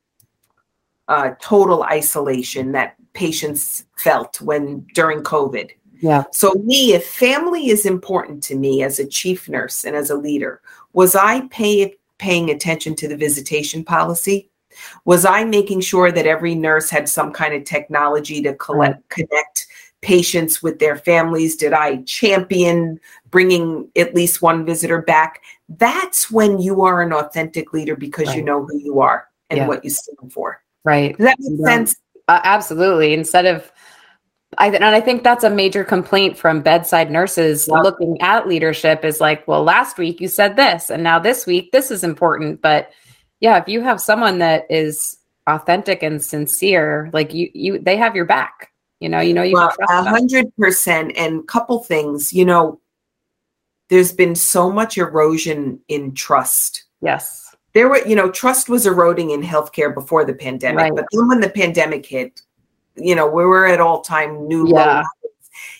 [1.09, 5.69] uh total isolation that patients felt when during covid
[6.01, 6.23] Yeah.
[6.31, 10.15] so, me, if family is important to me as a chief nurse and as a
[10.17, 10.61] leader,
[10.93, 14.49] was I pay, paying attention to the visitation policy?
[15.05, 19.67] Was I making sure that every nurse had some kind of technology to collect, connect
[20.01, 21.55] patients with their families?
[21.55, 22.99] Did I champion
[23.29, 25.41] bringing at least one visitor back?
[25.69, 29.67] That's when you are an authentic leader because you know who you are and Yeah.
[29.67, 30.61] what you stand for.
[30.83, 31.15] Right.
[31.17, 31.65] Does that make Yeah.
[31.65, 31.95] sense?
[32.27, 33.13] Uh, absolutely.
[33.13, 33.71] Instead of,
[34.57, 37.79] I th- and I think that's a major complaint from bedside nurses Yeah.
[37.81, 41.71] looking at leadership is like, well, last week you said this, and now this week
[41.71, 42.61] this is important.
[42.61, 42.91] But
[43.39, 48.15] yeah, if you have someone that is authentic and sincere, like you, you, they have
[48.15, 48.69] your back.
[48.99, 51.11] You know, you know, you well, can trust a hundred percent.
[51.17, 52.79] And couple things, you know,
[53.89, 56.85] there's been so much erosion in trust.
[57.01, 57.42] Yes.
[57.73, 60.95] There were, you know, trust was eroding in healthcare before the pandemic, Right.
[60.95, 62.41] but then when the pandemic hit,
[62.95, 64.67] you know, we were at all time new.
[64.67, 65.03] Yeah.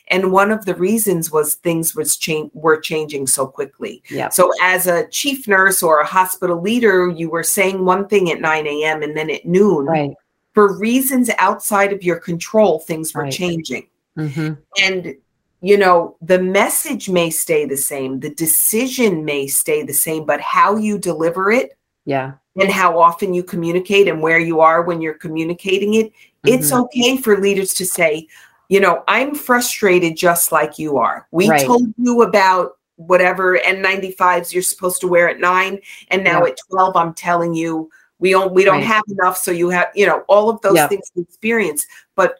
[0.09, 4.03] And one of the reasons was things was change were changing so quickly.
[4.09, 4.29] Yeah.
[4.29, 8.41] So as a chief nurse or a hospital leader, you were saying one thing at
[8.41, 9.01] 9 a.m.
[9.03, 10.13] and then at noon, Right.
[10.53, 13.31] for reasons outside of your control, things were Right.
[13.33, 15.15] changing hmm and
[15.61, 20.39] you know the message may stay the same the decision may stay the same but
[20.39, 22.33] how you deliver it Yeah.
[22.59, 26.11] and how often you communicate and where you are when you're communicating it
[26.45, 26.81] it's Mhm.
[26.83, 28.27] okay for leaders to say
[28.69, 31.65] you know i'm frustrated just like you are we Right.
[31.65, 36.51] told you about whatever n95s you're supposed to wear at 9 and now Yeah.
[36.51, 37.89] at 12 i'm telling you
[38.19, 38.85] we don't we don't Right.
[38.85, 40.87] have enough so you have you know all of those Yeah.
[40.87, 42.39] things we experience but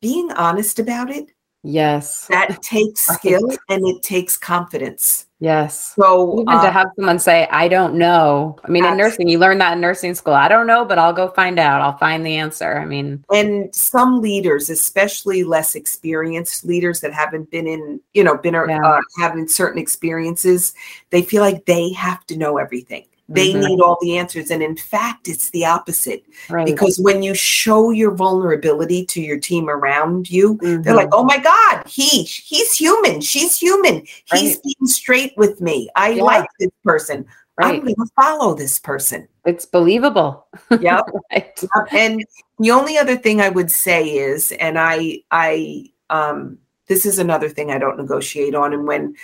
[0.00, 1.26] being honest about it
[1.64, 2.26] Yes.
[2.28, 5.26] that takes skill and it takes confidence.
[5.42, 5.94] Yes.
[5.96, 8.56] So Even to uh, have someone say, I don't know.
[8.64, 10.34] I mean, in nursing, you learn that in nursing school.
[10.34, 11.80] I don't know, but I'll go find out.
[11.80, 12.78] I'll find the answer.
[12.78, 18.38] I mean, and some leaders, especially less experienced leaders that haven't been in, you know,
[18.38, 18.78] been Yeah.
[18.84, 20.74] uh, having certain experiences,
[21.10, 23.04] they feel like they have to know everything.
[23.28, 23.68] They Mhm.
[23.68, 24.50] need all the answers.
[24.50, 26.66] And in fact, it's the opposite Right.
[26.66, 30.96] because when you show your vulnerability to your team around you, they're Mhm.
[30.96, 33.20] like, "Oh my God, he he's human.
[33.20, 34.02] She's human.
[34.32, 34.62] He's Right.
[34.64, 35.88] being straight with me.
[35.96, 36.24] I Yeah.
[36.24, 37.24] like this person.
[37.58, 40.46] I'm going to follow this person." It's believable.
[40.82, 41.06] Yep.
[41.32, 41.52] right.
[41.62, 41.88] Yep.
[41.92, 42.24] and
[42.58, 46.58] the only other thing I would say is, and I, I, um,
[46.88, 48.72] this is another thing I don't negotiate on.
[48.74, 49.14] And when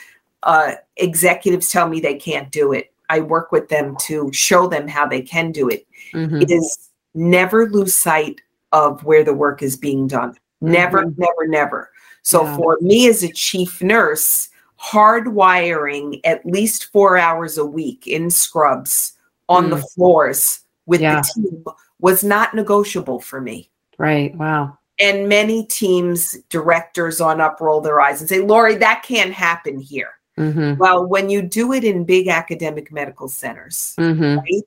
[0.44, 4.88] uh, executives tell me they can't do it, I work with them to show them
[4.88, 5.86] how they can do it.
[6.12, 6.50] Mhm.
[6.50, 8.40] Is never lose sight
[8.72, 10.34] of where the work is being done.
[10.60, 11.18] Never, Mhm.
[11.18, 11.90] never, never.
[12.22, 12.56] So Yeah.
[12.56, 19.14] for me as a chief nurse, hardwiring at least four hours a week in scrubs
[19.48, 19.84] on the Mm.
[19.94, 21.20] floors with Yeah.
[21.20, 21.64] the team
[22.00, 23.70] was not negotiable for me.
[23.98, 24.36] Right.
[24.36, 24.78] Wow.
[25.00, 29.78] And many teams, directors on up roll their eyes and say, Lori, that can't happen
[29.78, 30.10] here.
[30.38, 34.62] Hmm Well, when you do it in big academic medical centers, hmm right,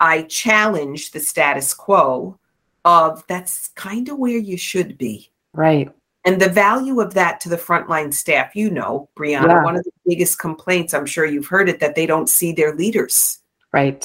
[0.00, 2.38] I challenge the status quo
[2.84, 5.30] of that's kind of where you should be.
[5.54, 5.90] Right.
[6.24, 9.64] And the value of that to the frontline staff, you know, Brianna, Yeah.
[9.64, 12.74] one of the biggest complaints, I'm sure you've heard it, that they don't see their
[12.74, 13.38] leaders.
[13.72, 14.02] Right.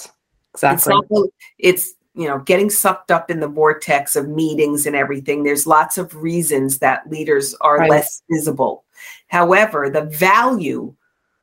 [0.54, 0.96] It's Exactly.
[1.10, 1.30] not,
[1.60, 5.44] it's, you know, getting sucked up in the vortex of meetings and everything.
[5.44, 7.90] There's lots of reasons that leaders are Right.
[7.90, 8.84] less visible.
[9.28, 10.94] However, the value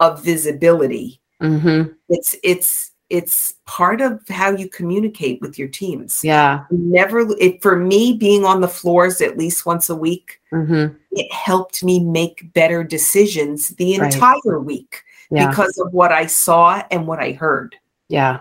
[0.00, 6.24] of visibility, hmm it's, it's, it's part of how you communicate with your teams.
[6.24, 6.64] Yeah.
[6.70, 11.32] Never, it, for me, being on the floors at least once a week, hmm it
[11.32, 14.12] helped me make better decisions the Right.
[14.12, 15.48] entire week Yeah.
[15.48, 17.76] because of what I saw and what I heard.
[18.08, 18.40] Yeah.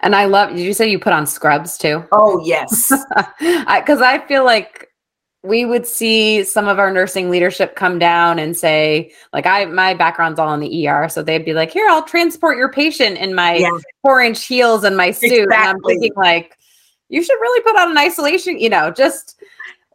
[0.00, 2.04] And I love, did you say you put on scrubs too?
[2.12, 2.92] Oh, yes.
[3.38, 4.88] Because I, feel like
[5.42, 9.94] we would see some of our nursing leadership come down and say, like, I, my
[9.94, 11.08] background's all in the ER.
[11.08, 13.70] So they'd be like, here, I'll transport your patient in my Yeah.
[14.02, 15.44] four inch heels and my suit.
[15.44, 16.56] And I'm thinking, like,
[17.08, 19.40] you should really put on an isolation, you know, just.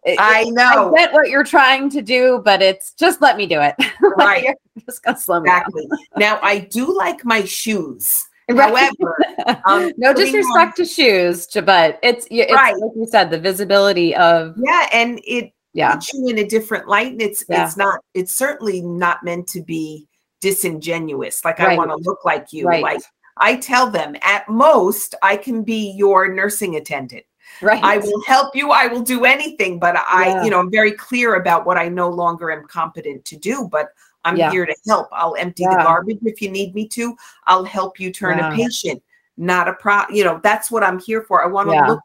[0.05, 0.93] it- I I know.
[0.95, 3.75] get what you're trying to do, but it's just let me do it.
[4.17, 4.47] Right.
[4.85, 5.61] just gonna slow me down.
[5.67, 5.87] Exactly.
[6.17, 8.25] now, I do like my shoes.
[8.49, 8.69] Right.
[8.69, 12.75] However, um, no disrespect to shoes, but it's it's Right.
[12.75, 16.87] like you said, the visibility of Yeah, and it yeah, puts you in a different
[16.87, 17.65] light, and it's Yeah.
[17.65, 20.07] it's not it's certainly not meant to be
[20.41, 21.45] disingenuous.
[21.45, 22.67] Like I want to look like you.
[22.67, 22.83] Right.
[22.83, 23.01] Like
[23.37, 27.23] I tell them, at most, I can be your nursing attendant.
[27.61, 27.83] right.
[27.83, 28.71] I will help you.
[28.71, 30.43] I will do anything, but I, Yeah.
[30.43, 33.67] you know, I'm very clear about what I no longer am competent to do.
[33.71, 33.89] But
[34.25, 34.51] I'm Yeah.
[34.51, 35.07] here to help.
[35.11, 35.77] I'll empty Yeah.
[35.77, 37.15] the garbage if you need me to.
[37.47, 38.53] I'll help you turn Yeah.
[38.53, 39.01] a patient.
[39.37, 40.03] Not a pro.
[40.09, 41.43] You know, that's what I'm here for.
[41.43, 41.99] I want to look.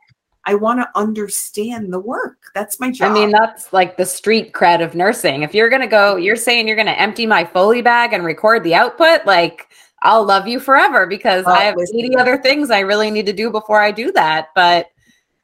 [0.48, 2.36] I want to understand the work.
[2.54, 3.10] That's my job.
[3.10, 5.42] I mean, that's like the street cred of nursing.
[5.42, 8.74] If you're gonna go, you're saying you're gonna empty my Foley bag and record the
[8.74, 9.68] output, like
[10.02, 11.98] I'll love you forever because I have listen.
[11.98, 14.50] 80 other things I really need to do before I do that.
[14.54, 14.90] But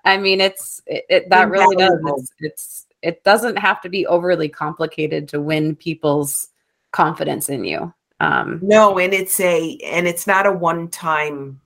[0.05, 1.99] I mean, it's it, it that really does.
[2.07, 6.49] It's, it's it doesn't have to be overly complicated to win people's
[6.93, 7.93] confidence in you.
[8.21, 11.61] Um, no, and it's a and it's not a one time.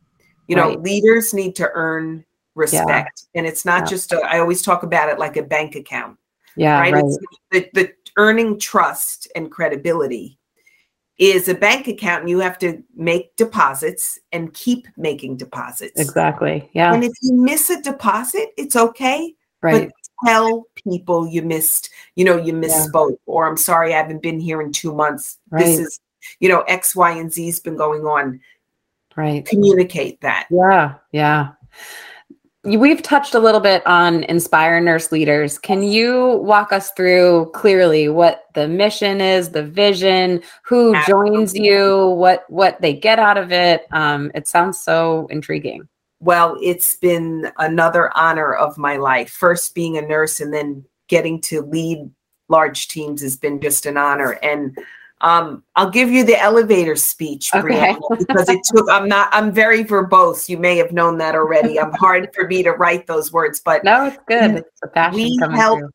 [0.49, 0.81] You know, Right.
[0.81, 3.87] leaders need to earn respect, and it's not Yeah.
[3.87, 4.13] just.
[4.13, 6.17] A, I always talk about it like a bank account.
[6.57, 6.95] yeah, right?
[6.95, 7.05] right.
[7.51, 10.39] The, the earning trust and credibility
[11.19, 16.01] is a bank account and you have to make deposits and keep making deposits.
[16.01, 16.69] Exactly.
[16.73, 16.93] Yeah.
[16.93, 19.35] And if you miss a deposit, it's okay.
[19.63, 19.91] Right.
[20.25, 24.63] Tell people you missed, you know, you misspoke, or I'm sorry, I haven't been here
[24.63, 25.39] in two months.
[25.51, 25.65] Right.
[25.65, 26.01] This is,
[26.41, 28.41] you know, X, Y, and Z's been going on.
[29.15, 29.45] Right.
[29.45, 30.47] Communicate that.
[30.51, 30.95] Yeah.
[31.13, 31.53] Yeah.
[32.65, 35.57] We've touched a little bit on Inspire Nurse Leaders.
[35.57, 42.09] Can you walk us through clearly what the mission is, the vision, who joins you,
[42.09, 43.87] what what they get out of it?
[43.93, 45.87] Um, it sounds so intriguing.
[46.27, 49.31] Well, it's been another honor of my life.
[49.31, 52.11] First being a nurse and then getting to lead
[52.49, 54.33] large teams has been just an honor.
[54.43, 54.77] And
[55.21, 57.95] um, I'll give you the elevator speech, Okay.
[57.95, 60.49] Brianna, because it took, I'm not, I'm very verbose.
[60.49, 61.79] You may have known that already.
[61.79, 64.57] I'm hard for me to write those words, but No, it's good.
[64.57, 65.91] It's passion we help through.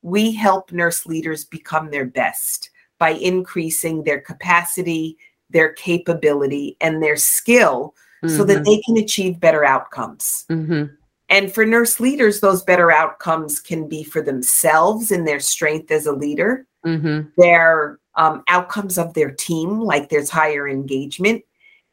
[0.00, 5.18] we help nurse leaders become their best by increasing their capacity,
[5.50, 7.94] their capability, and their skill
[8.26, 10.44] so that they can achieve better outcomes.
[10.50, 10.90] Mhm.
[11.28, 16.06] And for nurse leaders, those better outcomes can be for themselves and their strength as
[16.06, 17.30] a leader, Mhm.
[17.36, 21.44] their um, outcomes of their team, like there's higher engagement,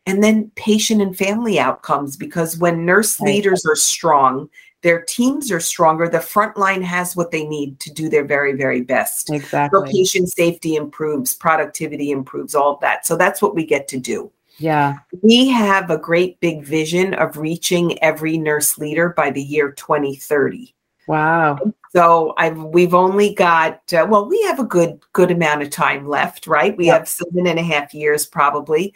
[0.05, 2.15] and then patient and family outcomes.
[2.15, 3.33] Because when nurse Right.
[3.33, 4.49] leaders are strong,
[4.83, 8.53] their teams are stronger, the front line has what they need to do their very,
[8.53, 9.27] very best.
[9.27, 9.91] So Exactly.
[9.91, 13.05] patient safety improves, productivity improves, all of that.
[13.05, 14.31] So that's what we get to do.
[14.63, 14.99] Yeah.
[15.21, 20.73] We have a great big vision of reaching every nurse leader by the year 2030.
[21.05, 21.59] Wow.
[21.91, 26.07] So I've we've only got uh, well, we have a good good amount of time
[26.07, 26.77] left, right?
[26.77, 26.97] We Yep.
[26.97, 28.93] have seven and a half years probably,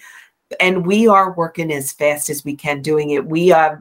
[0.62, 3.26] and we are working as fast as we can doing it.
[3.26, 3.76] We uh,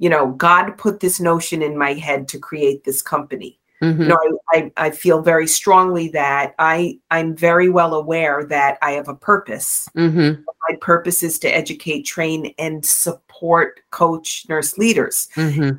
[0.00, 3.60] you know, God put this notion in my head to create this company.
[3.82, 3.98] Mhm.
[4.00, 4.18] You know,
[4.52, 9.08] I, I I feel very strongly that I I'm very well aware that I have
[9.08, 9.88] a purpose.
[9.96, 10.44] Mhm.
[10.68, 15.76] My purpose is to educate, train, and support coach nurse leaders Mhm.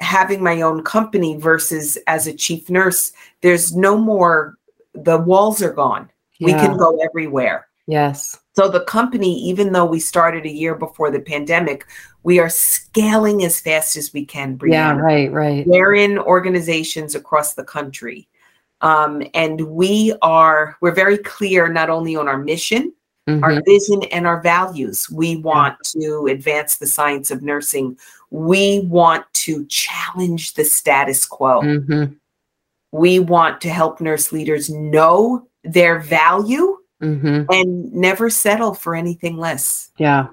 [0.00, 4.56] having my own company versus as a chief nurse, there's no more,
[4.94, 6.08] the walls are gone.
[6.40, 7.67] We can go everywhere.
[7.88, 8.38] Yes.
[8.54, 11.86] So the company, even though we started a year before the pandemic,
[12.22, 14.60] we are scaling as fast as we can.
[14.64, 14.94] Yeah.
[14.94, 15.32] Right.
[15.32, 15.66] Right.
[15.66, 18.28] We're in organizations across the country.
[18.82, 22.92] Um, and we are, we're very clear not only on our mission,
[23.26, 23.64] our Mhm.
[23.66, 25.10] vision and our values.
[25.10, 27.98] We want to advance the science of nursing.
[28.30, 31.60] We want to challenge the status quo.
[31.60, 32.16] Mhm.
[32.92, 37.46] We want to help nurse leaders know their value Mhm.
[37.50, 39.90] and never settle for anything less.
[39.98, 40.26] Yeah.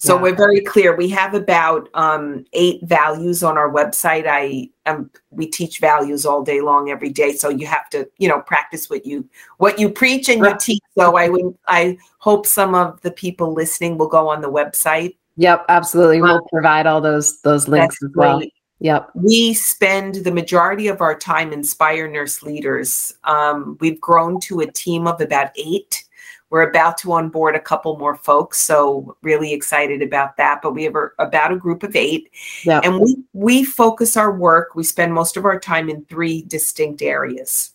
[0.00, 0.22] So Yeah.
[0.22, 0.94] we're very clear.
[0.96, 4.26] We have about um, eight values on our website.
[4.28, 7.32] I um, we teach values all day long, every day.
[7.32, 9.28] So you have to, you know, practice what you
[9.58, 10.82] what you preach and you teach.
[10.96, 15.16] So I would I hope some of the people listening will go on the website.
[15.36, 15.66] Yep.
[15.68, 16.22] Absolutely.
[16.22, 18.38] We'll Uh, provide all those those links as well.
[18.38, 18.52] great.
[18.80, 19.10] Yep.
[19.14, 23.14] We spend the majority of our time inspire nurse leaders.
[23.24, 26.04] Um, we've grown to a team of about eight.
[26.50, 30.60] We're about to onboard a couple more folks, so really excited about that.
[30.62, 32.30] But we have a, about a group of eight,
[32.64, 32.84] Yep.
[32.84, 34.74] and we we focus our work.
[34.74, 37.72] We spend most of our time in three distinct areas.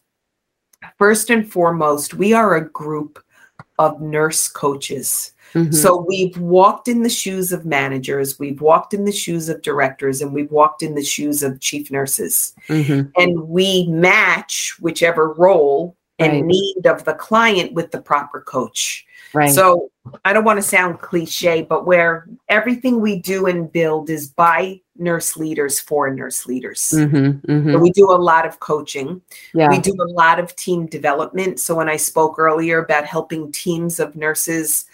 [0.97, 3.23] First and foremost, we are a group
[3.77, 5.32] of nurse coaches.
[5.53, 5.73] Mhm.
[5.73, 10.21] So we've walked in the shoes of managers, we've walked in the shoes of directors,
[10.21, 12.53] and we've walked in the shoes of chief nurses.
[12.69, 13.11] Mhm.
[13.17, 16.45] And we match whichever role and Right.
[16.45, 19.05] need of the client with the proper coach.
[19.33, 19.51] Right.
[19.51, 19.89] So
[20.25, 24.79] I don't want to sound cliche, but where everything we do and build is by
[24.97, 26.93] nurse leaders for nurse leaders.
[26.95, 27.41] Mhm.
[27.45, 27.73] Mhm.
[27.73, 29.21] So we do a lot of coaching.
[29.53, 29.69] Yeah.
[29.69, 31.59] We do a lot of team development.
[31.59, 34.85] So when I spoke earlier about helping teams of nurses,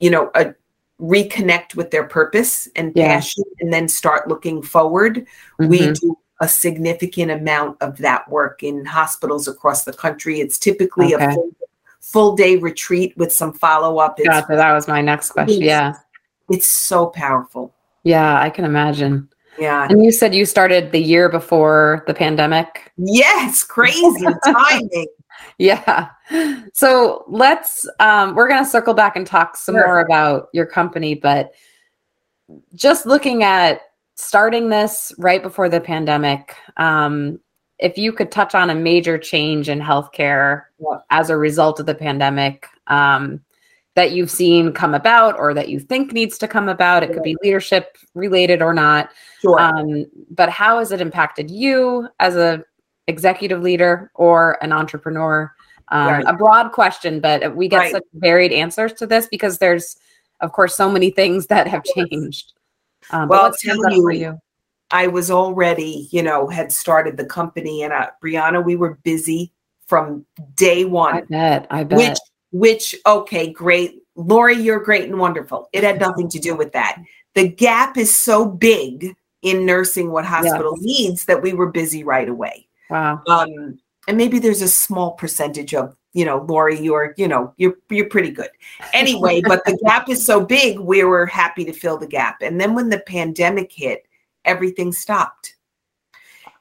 [0.00, 0.52] you know, uh,
[1.00, 3.14] reconnect with their purpose and Yeah.
[3.14, 5.26] passion and then start looking forward,
[5.58, 6.00] we Mhm.
[6.00, 10.40] do a significant amount of that work in hospitals across the country.
[10.40, 11.24] It's typically Okay.
[11.26, 11.50] a full,
[12.00, 14.18] full day retreat with some follow up.
[14.18, 14.56] It's, Gotcha.
[14.56, 15.62] That was my next question.
[15.62, 15.94] Yeah.
[16.52, 17.72] it's so powerful.
[18.02, 18.40] Yeah.
[18.40, 19.28] I can imagine.
[19.58, 19.86] Yeah.
[19.88, 22.90] And you said you started the year before the pandemic.
[22.96, 25.06] Yes, crazy timing.
[25.58, 26.08] Yeah.
[26.72, 29.86] So let's um we're going to circle back and talk some Sure.
[29.86, 31.52] more about your company, but
[32.74, 33.80] just looking at
[34.14, 37.40] starting this right before the pandemic, um
[37.78, 40.98] if you could touch on a major change in healthcare Yeah.
[41.10, 43.40] as a result of the pandemic, um
[43.96, 47.02] that you've seen come about or that you think needs to come about.
[47.02, 49.10] It could be leadership related or not.
[49.42, 49.60] Sure.
[49.60, 52.62] Um, but how has it impacted you as a
[53.08, 55.52] executive leader or an entrepreneur?
[55.90, 56.24] Um, Right.
[56.26, 57.92] A broad question, but we get Right.
[57.92, 59.96] such varied answers to this because there's,
[60.40, 62.52] of course, so many things that have changed.
[63.10, 64.38] Um, Well, I'll tell you, you?
[64.90, 69.52] I was already, you know, had started the company and uh, Brianna, we were busy
[69.86, 70.24] from
[70.54, 71.14] day one.
[71.14, 71.66] I bet.
[71.70, 71.98] I bet.
[71.98, 72.18] Which,
[72.52, 74.02] which, okay, great.
[74.16, 75.68] Lori, you're great and wonderful.
[75.72, 77.00] It had nothing to do with that.
[77.34, 82.28] The gap is so big in nursing what hospital needs that we were busy right
[82.28, 82.68] away.
[82.90, 83.22] wow.
[83.28, 83.78] Um,
[84.08, 88.08] and maybe there's a small percentage of, you know, Lori, you're, you know, you're you're
[88.08, 88.50] pretty good.
[88.92, 92.42] Anyway, but the gap is so big, we were happy to fill the gap.
[92.42, 94.06] And then when the pandemic hit,
[94.44, 95.56] everything stopped.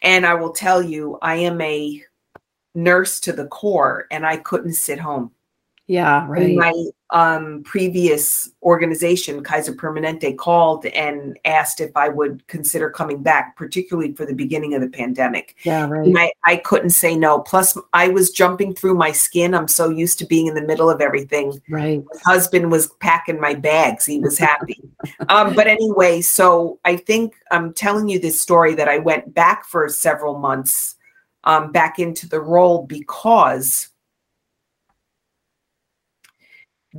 [0.02, 2.04] And I will tell you, I am a
[2.76, 5.32] nurse to the core and I couldn't sit home.
[5.90, 6.28] Yeah.
[6.30, 6.56] Right.
[6.56, 13.56] my um, previous organization, Kaiser Permanente, called and asked if I would consider coming back,
[13.56, 15.56] particularly for the beginning of the pandemic.
[15.64, 15.88] Yeah.
[15.88, 16.06] Right.
[16.06, 17.40] And I, I couldn't say no.
[17.40, 19.56] Plus, I was jumping through my skin.
[19.56, 21.60] I'm so used to being in the middle of everything.
[21.68, 22.04] Right.
[22.06, 24.06] My husband was packing my bags.
[24.06, 24.80] He was happy.
[25.30, 29.66] um, but anyway, so I think I'm telling you this story that I went back
[29.66, 30.98] for several months
[31.46, 33.89] um, back into the role because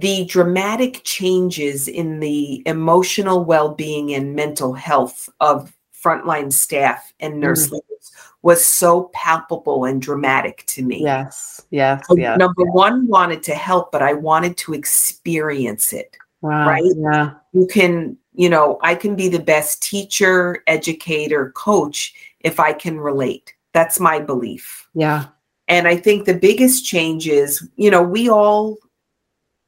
[0.01, 7.69] the dramatic changes in the emotional well-being and mental health of frontline staff and nurse
[7.69, 7.73] Mhm.
[7.73, 11.03] leaders was so palpable and dramatic to me.
[11.03, 11.61] Yes.
[11.71, 12.03] Yes.
[12.11, 12.39] I, Yes.
[12.39, 16.17] number one wanted to help, but I wanted to experience it.
[16.41, 16.67] Wow.
[16.69, 16.93] Right?
[16.97, 17.33] Yeah.
[17.53, 22.99] You can, you know, I can be the best teacher, educator, coach if I can
[22.99, 23.53] relate.
[23.75, 24.89] That's my belief.
[24.95, 25.27] Yeah.
[25.69, 28.79] And I think the biggest change is, you know, we all,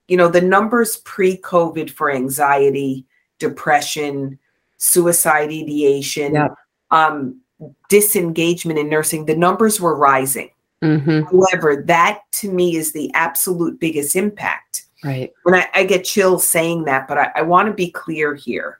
[0.08, 3.06] you know, the numbers pre COVID for anxiety,
[3.38, 4.38] depression,
[4.78, 6.54] suicide ideation, Yep.
[6.90, 7.40] um,
[7.88, 10.50] disengagement in nursing, the numbers were rising.
[10.82, 14.86] hmm However, that to me is the absolute biggest impact.
[15.04, 15.32] Right.
[15.44, 18.78] When I, I get chills saying that, but I, I want to be clear here.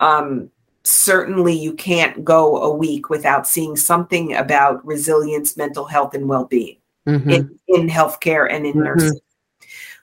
[0.00, 0.50] Um,
[0.84, 6.44] certainly, you can't go a week without seeing something about resilience, mental health, and well
[6.44, 8.84] being hmm in, in healthcare and in Mhm.
[8.84, 9.20] nursing.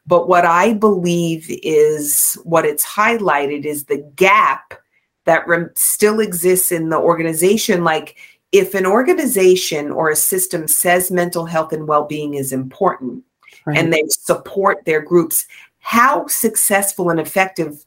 [0.07, 4.73] But what I believe is what it's highlighted is the gap
[5.25, 7.83] that rem- still exists in the organization.
[7.83, 8.15] Like,
[8.53, 13.23] if an organization or a system says mental health and well being is important
[13.65, 13.77] Right.
[13.77, 15.45] and they support their groups,
[15.79, 17.83] how successful and effective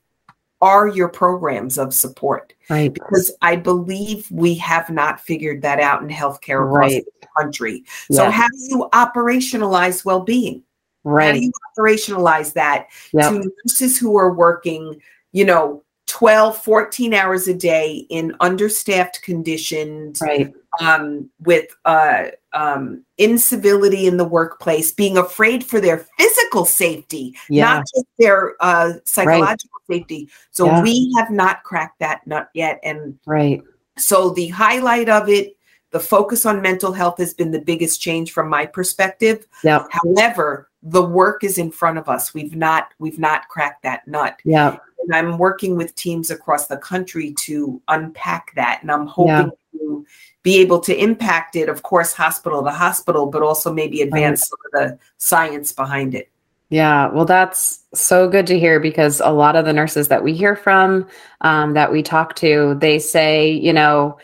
[0.60, 2.52] are your programs of support?
[2.68, 2.92] right.
[2.92, 7.04] Because I believe we have not figured that out in healthcare across Right.
[7.22, 7.84] the country.
[8.12, 8.30] So, Yeah.
[8.30, 10.62] how do you operationalize well being?
[11.04, 13.30] How do you operationalize that Yep.
[13.30, 15.00] to nurses who are working,
[15.32, 20.52] you know, 12, 14 hours a day in understaffed conditions, Right.
[20.80, 27.64] um, with uh, um, incivility in the workplace, being afraid for their physical safety, Yeah.
[27.64, 30.28] not just their uh, psychological safety.
[30.50, 30.82] So Yeah.
[30.82, 32.80] we have not cracked that nut yet.
[32.82, 33.62] And Right.
[33.96, 35.56] so the highlight of it,
[35.90, 39.46] the focus on mental health has been the biggest change from my perspective.
[39.64, 39.88] Yep.
[39.90, 42.32] However, the work is in front of us.
[42.32, 44.40] We've not we've not cracked that nut.
[44.44, 44.76] Yeah.
[45.02, 48.80] And I'm working with teams across the country to unpack that.
[48.82, 50.06] And I'm hoping to
[50.42, 54.58] be able to impact it, of course, hospital to hospital, but also maybe advance some
[54.66, 56.30] of the science behind it.
[56.68, 60.34] Yeah, well, that's so good to hear because a lot of the nurses that we
[60.34, 61.08] hear from,
[61.40, 64.18] um, that we talk to, they say, you know,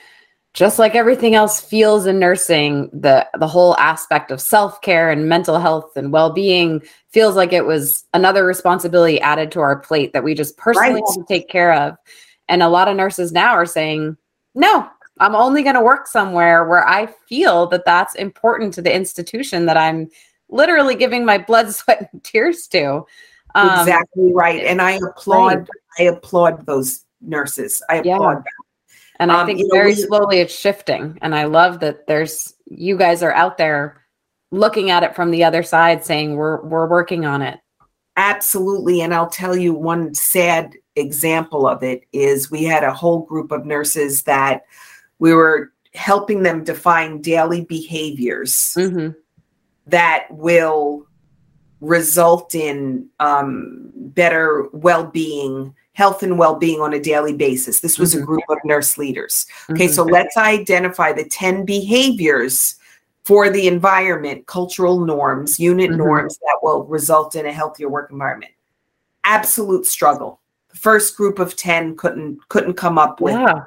[0.56, 5.28] just like everything else feels in nursing, the the whole aspect of self care and
[5.28, 10.14] mental health and well being feels like it was another responsibility added to our plate
[10.14, 11.04] that we just personally Right.
[11.06, 11.94] have to take care of.
[12.48, 14.16] And a lot of nurses now are saying,
[14.54, 14.88] no,
[15.20, 19.66] I'm only going to work somewhere where I feel that that's important to the institution
[19.66, 20.08] that I'm
[20.48, 23.04] literally giving my blood, sweat, and tears to.
[23.54, 24.64] Um, exactly right.
[24.64, 27.82] And I applaud I applaud those nurses.
[27.90, 28.14] I Yeah.
[28.14, 28.65] applaud them.
[29.18, 31.18] And I Um, think you know, very we- slowly it's shifting.
[31.22, 34.02] And I love that there's you guys are out there
[34.50, 37.58] looking at it from the other side saying we're we're working on it.
[38.16, 39.00] Absolutely.
[39.02, 43.52] And I'll tell you one sad example of it is we had a whole group
[43.52, 44.62] of nurses that
[45.18, 49.08] we were helping them define daily behaviors hmm
[49.86, 51.06] that will
[51.80, 58.18] result in um, better well-being health and well-being on a daily basis this was a
[58.20, 58.26] Mhm.
[58.26, 59.94] group of nurse leaders okay Mhm.
[59.94, 62.76] so let's identify the 10 behaviors
[63.24, 65.96] for the environment cultural norms unit Mhm.
[65.96, 68.52] norms that will result in a healthier work environment
[69.24, 70.40] absolute struggle
[70.70, 73.62] the first group of 10 couldn't couldn't come up with yeah.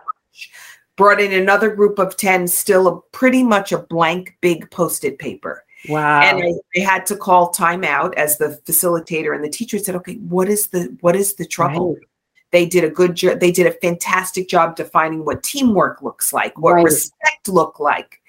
[0.98, 5.64] brought in another group of 10 still a pretty much a blank big post-it paper
[5.88, 6.20] Wow.
[6.22, 10.16] and I, I had to call timeout as the facilitator and the teacher said okay
[10.36, 12.04] what is the what is the trouble Right.
[12.52, 16.58] They did a good job they did a fantastic job defining what teamwork looks like
[16.58, 16.86] what Right.
[16.86, 18.22] respect look like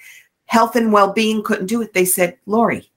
[0.46, 2.90] health and well-being couldn't do it they said lori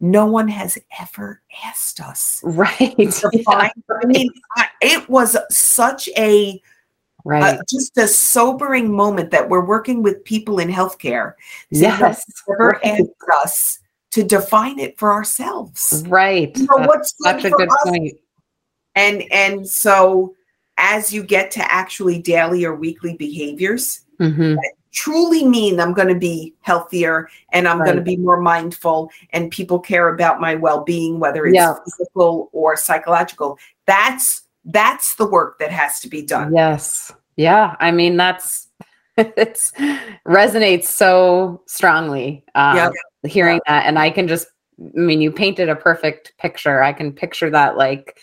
[0.00, 2.94] no one has ever asked us Right.
[2.96, 3.70] to define
[4.02, 6.60] i mean I, it was such a
[7.24, 7.58] right.
[7.58, 11.34] uh, just a sobering moment that we're working with people in healthcare
[11.70, 12.24] They said, "No yes.
[12.46, 13.00] one ever Right.
[13.00, 13.78] asked us
[14.12, 16.56] to define it for ourselves Right.
[16.56, 18.14] you know what's good such a for good us point.
[18.96, 20.34] and and so
[20.82, 24.56] as you get to actually daily or weekly behaviors hmm
[24.94, 29.50] truly mean i'm going to be healthier and i'm going to be more mindful and
[29.50, 31.64] people care about my well-being whether it's
[31.96, 37.10] physical or psychological that's that's the work that has to be done Yes.
[37.36, 37.76] Yeah.
[37.80, 38.68] I mean, that's
[39.16, 39.72] it's
[40.26, 42.44] resonates so strongly.
[42.54, 42.90] Um, Yeah.
[43.24, 43.86] hearing that.
[43.86, 44.48] And I can just,
[44.80, 46.82] I mean, you painted a perfect picture.
[46.82, 48.18] I can picture that like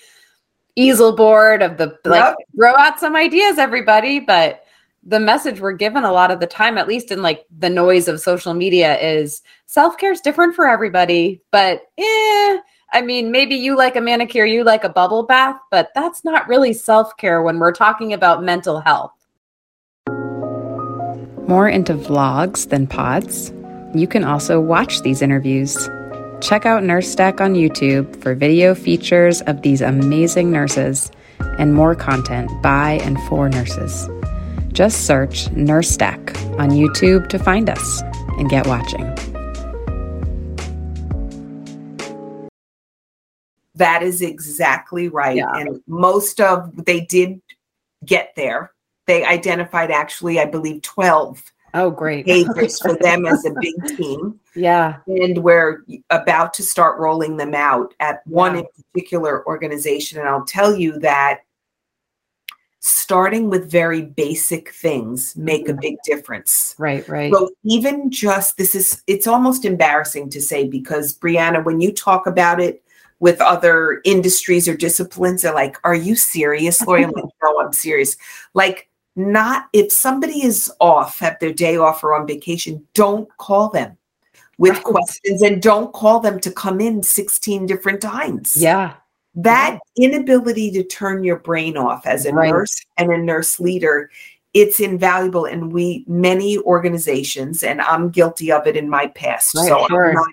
[0.75, 2.35] easel board of the like Yep.
[2.55, 4.19] throw out some ideas, everybody.
[4.19, 4.63] But
[5.03, 8.07] the message we're given a lot of the time, at least in like the noise
[8.07, 11.41] of social media, is self care is different for everybody.
[11.51, 12.57] But eh,
[12.91, 16.47] I mean, maybe you like a manicure, you like a bubble bath, but that's not
[16.47, 19.11] really self care when we're talking about mental health.
[21.47, 23.51] More into vlogs than pods?
[23.95, 25.89] You can also watch these interviews.
[26.41, 31.11] Check out Nurse Deck on YouTube for video features of these amazing nurses.
[31.57, 34.09] and more content by and for nurses.
[34.71, 36.19] Just search Nurse Deck
[36.57, 38.01] on YouTube to find us
[38.37, 39.03] and get watching.
[43.75, 45.37] That is exactly right.
[45.37, 45.53] Yeah.
[45.53, 47.41] And most of they did
[48.05, 48.71] get there.
[49.05, 51.41] They identified actually, I believe, 12
[51.73, 52.25] Oh, great.
[52.81, 54.39] for them as a big team.
[54.55, 54.97] yeah.
[55.07, 58.61] And we're about to start rolling them out at one Yeah.
[58.61, 60.19] in particular organization.
[60.19, 61.41] And I'll tell you that
[62.81, 65.81] starting with very basic things make a mm-hmm.
[65.81, 66.75] big difference.
[66.77, 67.33] Right, right.
[67.33, 72.25] So even just this is it's almost embarrassing to say because Brianna, when you talk
[72.25, 72.83] about it
[73.19, 77.73] with other industries or disciplines, they're like, "Are you serious, Lori?" I'm like, "No, I'm
[77.73, 78.15] serious."
[78.53, 83.69] Like, not if somebody is off, have their day off or on vacation, don't call
[83.69, 83.97] them
[84.57, 84.83] with Right.
[84.83, 88.93] questions and don't call them to come in 16 different times yeah.
[89.35, 92.49] that inability to turn your brain off as a Right.
[92.51, 94.09] nurse and a nurse leader
[94.53, 99.67] it's invaluable and we many organizations and i'm guilty of it in my past Right,
[99.67, 100.09] so sure.
[100.09, 100.27] I'm, not,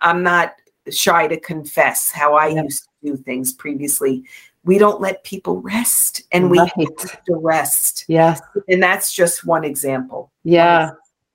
[0.00, 0.54] I'm not
[0.90, 2.64] shy to confess how i Yep.
[2.64, 4.24] used to do things previously
[4.66, 6.70] we don't let people rest and we Right.
[6.76, 8.40] have to rest Yes.
[8.68, 10.90] and that's just one example Yeah.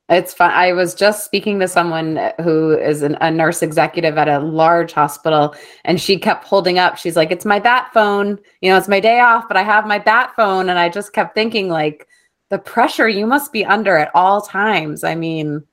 [0.10, 0.52] It's fun.
[0.52, 4.92] I was just speaking to someone who is an, a nurse executive at a large
[4.92, 5.56] hospital,
[5.86, 6.98] and she kept holding up.
[6.98, 8.38] She's like, "It's my bat phone.
[8.60, 11.14] You know, it's my day off, but I have my bat phone." And I just
[11.14, 12.10] kept thinking, like,
[12.50, 15.06] the pressure you must be under at all times.
[15.06, 15.64] I mean,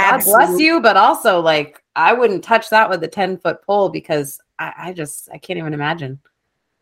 [0.00, 3.88] God bless you, but also like, I wouldn't touch that with a ten foot pole
[3.88, 6.18] because I, I just I can't even imagine.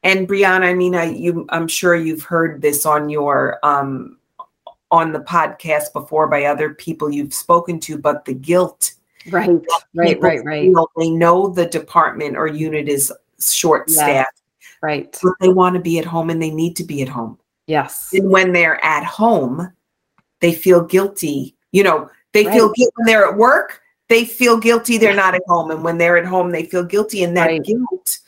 [0.05, 4.19] And Brianna, I mean, I you I'm sure you've heard this on your um
[4.91, 8.93] on the podcast before by other people you've spoken to, but the guilt.
[9.31, 9.49] Right.
[9.95, 10.21] Right.
[10.21, 10.45] Right.
[10.45, 10.71] Right.
[10.73, 14.43] feel, They know the department or unit is short staffed,
[14.83, 15.19] Right.
[15.23, 17.39] but they want to be at home and they need to be at home.
[17.67, 18.11] Yes.
[18.13, 19.73] And when they're at home,
[20.41, 21.57] they feel guilty.
[21.73, 22.77] You know, they feel Right.
[22.77, 23.81] guilt when they're at work.
[24.11, 27.25] They feel guilty they're not at home, and when they're at home, they feel guilty.
[27.25, 27.65] And that Right.
[27.65, 28.19] guilt,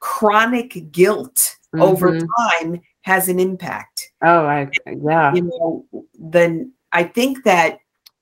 [0.00, 2.26] chronic guilt, over Mhm.
[2.38, 4.12] time has an impact.
[4.22, 5.34] Oh, I yeah.
[5.34, 5.84] you know
[6.18, 7.78] then i think that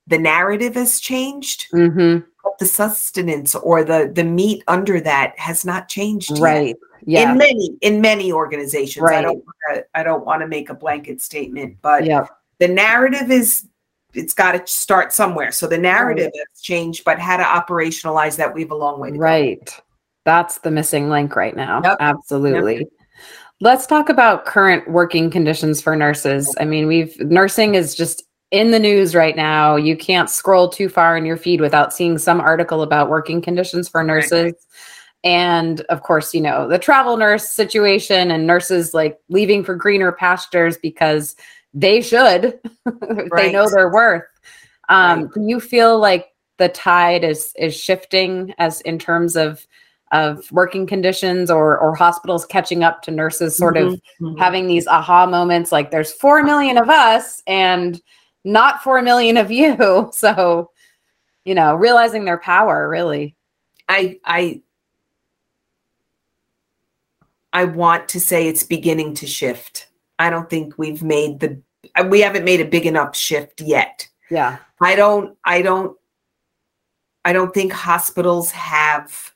[0.09, 2.25] the narrative has changed Mm-hmm.
[2.43, 6.41] but the sustenance or the the meat under that has not changed yet.
[6.41, 6.77] Right.
[7.07, 7.31] Yeah.
[7.33, 9.19] in many in many organizations right.
[9.19, 12.27] i don't wanna- i don't want to make a blanket statement but yeah.
[12.59, 13.69] the narrative is
[14.15, 18.53] it's got to start somewhere so the narrative has changed but how to operationalize that
[18.55, 19.23] we have a long way to go.
[19.23, 19.81] Right.
[20.25, 21.83] That's the missing link right now.
[21.85, 21.97] Yep.
[22.01, 22.87] Absolutely.
[23.61, 26.55] Let's talk about current working conditions for nurses.
[26.59, 29.77] I mean, we've nursing is just in the news right now.
[29.77, 33.89] You can't scroll too far in your feed without seeing some article about working conditions
[33.89, 34.07] for Right.
[34.07, 34.55] nurses.
[35.23, 40.13] And of course, you know, the travel nurse situation and nurses like leaving for greener
[40.13, 41.35] pastures because
[41.73, 42.61] they should.
[43.37, 44.25] they know their worth.
[44.89, 45.33] Um, Right.
[45.35, 49.67] Do you feel like the tide is is shifting as in terms of
[50.13, 54.39] of working conditions or or hospitals catching up to nurses sort of Mhm.
[54.39, 58.01] having these aha moments like there's 4 million of us and
[58.45, 60.71] not 4 million of you so
[61.45, 63.35] you know realizing their power really
[63.89, 64.61] I I
[67.53, 69.87] I want to say it's beginning to shift.
[70.19, 71.61] I don't think we've made the
[72.09, 74.09] we haven't made a big enough shift yet.
[74.31, 75.97] yeah I don't I don't
[77.25, 79.34] I don't think hospitals have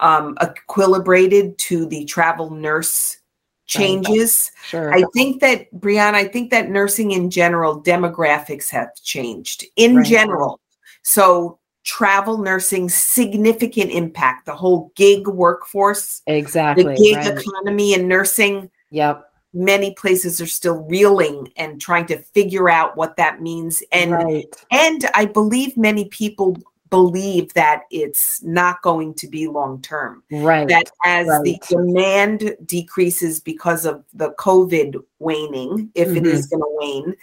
[0.00, 3.18] um equilibrated to the travel nurse
[3.66, 4.50] changes.
[4.68, 9.96] sure I think that Brianna, I think that nursing in general demographics have changed in
[9.96, 10.06] Right.
[10.06, 10.60] general.
[11.02, 17.38] So travel nursing significant impact the whole gig workforce, exactly the gig right.
[17.38, 18.70] economy in nursing.
[18.90, 24.10] yep Many places are still reeling and trying to figure out what that means and
[24.12, 26.56] right and I believe many people
[26.94, 33.40] believe that it's not going to be long term right that as the demand decreases
[33.40, 36.26] because of the COVID waning, if it Mm-hmm.
[36.26, 37.16] is going to wane,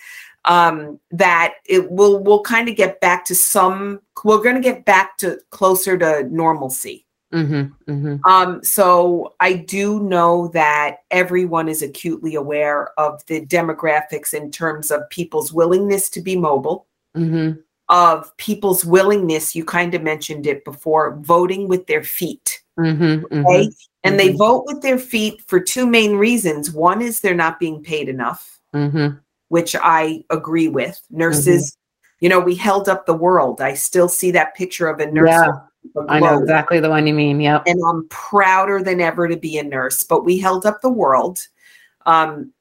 [0.46, 4.02] um, that it will will kind of get back to some.
[4.26, 7.06] We're going to get back to closer to normalcy.
[7.32, 14.34] hmm hmm Um, so I do know that everyone is acutely aware of the demographics
[14.34, 17.52] in terms of people's willingness to be mobile, hmm
[17.92, 19.56] of people's willingness.
[19.56, 22.64] You kind of mentioned it before, voting with their feet.
[22.78, 23.70] hmm Okay.
[24.04, 24.38] And they Mhm.
[24.38, 26.72] vote with their feet for two main reasons.
[26.72, 29.10] One is they're not being paid enough, hmm
[29.50, 31.00] which I agree with.
[31.12, 31.78] Nurses,
[32.22, 33.60] you know, we held up the world.
[33.62, 35.30] I still see that picture of a nurse.
[35.30, 35.52] Yeah,
[36.08, 37.42] I know exactly the one you mean.
[37.42, 37.64] Yep.
[37.68, 41.46] And I'm prouder than ever to be a nurse, but we held up the world.
[42.06, 42.54] um,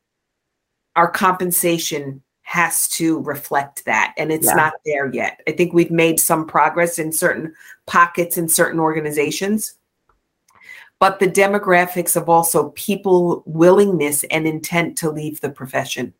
[0.97, 2.21] our compensation
[2.51, 4.55] has to reflect that and it's Yeah.
[4.55, 7.55] not there yet i think we've made some progress in certain
[7.87, 9.75] pockets in certain organizations
[10.99, 16.13] but the demographics of also people willingness and intent to leave the profession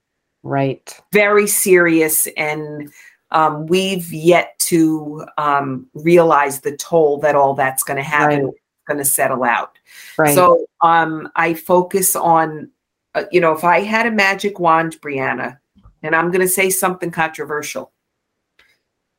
[0.45, 0.97] Right.
[1.13, 2.93] very serious and
[3.33, 8.53] um, we've yet to um, realize the toll that all that's going to have and
[8.87, 9.79] going to settle out
[10.17, 10.35] Right.
[10.35, 12.71] so um, I focus on,
[13.17, 15.59] uh, you know, if I had a magic wand, Brianna,
[16.03, 17.93] and I'm going to say something controversial.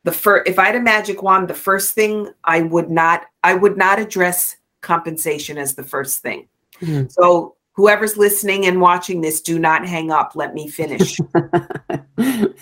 [0.03, 3.53] The first, if I had a magic wand, the first thing I would not, I
[3.53, 6.47] would not address compensation as the first thing.
[6.79, 7.11] Mhm.
[7.11, 10.31] So whoever's listening and watching this, do not hang up.
[10.35, 11.17] Let me finish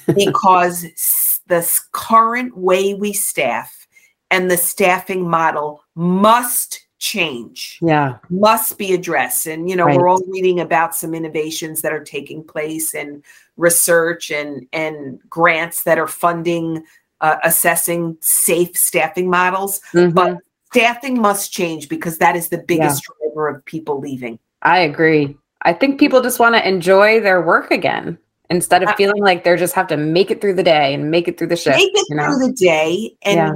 [0.07, 3.87] because the current way we staff
[4.31, 8.17] and the staffing model must change yeah.
[8.29, 9.47] must be addressed.
[9.47, 9.97] And, you know, Right.
[9.97, 13.23] we're all reading about some innovations that are taking place and
[13.59, 16.83] research and, and grants that are funding,
[17.21, 19.81] uh, assessing safe staffing models.
[19.93, 20.13] Mhm.
[20.13, 20.37] But
[20.71, 24.39] staffing must change because that is the biggest driver of people leaving.
[24.61, 25.37] I agree.
[25.63, 28.17] I think people just want to enjoy their work again
[28.49, 31.11] instead of Uh, feeling like they just have to make it through the day and
[31.11, 31.77] make it through the shift.
[31.77, 32.25] Make it you know?
[32.25, 33.15] through the day.
[33.23, 33.53] And Yeah.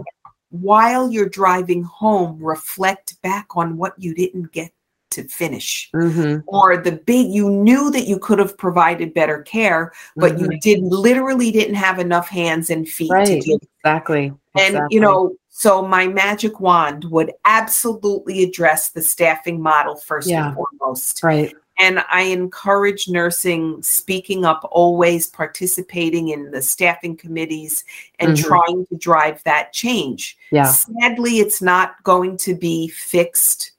[0.51, 4.71] while you're driving home, reflect back on what you didn't get
[5.13, 5.89] to finish.
[5.93, 10.47] hmm or the big you knew that you could have provided better care but you
[10.59, 13.41] did literally didn't have enough hands and feet to Right.
[13.41, 13.67] do it.
[13.79, 14.25] Exactly.
[14.55, 14.95] and exactly.
[14.95, 20.47] you know so my magic wand would absolutely address the staffing model first Yeah.
[20.47, 21.53] and foremost right.
[21.79, 27.83] and i encourage nursing speaking up always participating in the staffing committees
[28.19, 28.43] and Mhm.
[28.43, 30.65] trying to drive that change Yeah.
[30.65, 33.71] Sadly, it's not going to be fixed.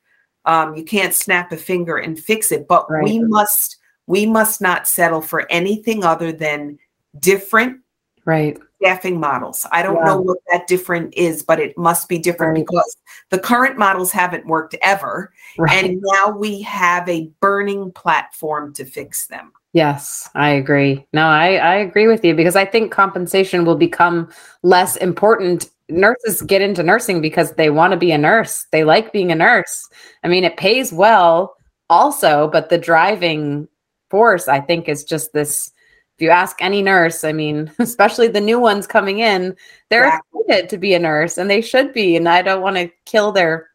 [0.47, 4.87] Um, you can't snap a finger and fix it, but we must we must not
[4.87, 6.79] settle for anything other than
[7.21, 7.81] different
[8.27, 8.59] Right.
[8.81, 9.67] staffing models.
[9.73, 10.05] I don't Yeah.
[10.05, 12.67] know what that different is, but it must be different Right.
[12.67, 12.97] because
[13.31, 15.85] the current models haven't worked ever, Right.
[15.85, 19.53] and now we have a burning platform to fix them.
[19.73, 21.07] Yes, I agree.
[21.13, 24.29] No, I, I agree with you because I think compensation will become
[24.63, 25.71] less important.
[25.89, 28.67] Nurses get into nursing because they want to be a nurse.
[28.73, 29.89] They like being a nurse.
[30.23, 31.57] I mean, it pays well
[31.91, 33.69] also, but the driving
[34.11, 35.71] force, I think, is just this.
[36.17, 39.57] If you ask any nurse, I mean, especially the new ones coming in,
[39.91, 40.41] they're Exactly.
[40.49, 42.17] excited to be a nurse and they should be.
[42.17, 43.69] And I don't want to kill their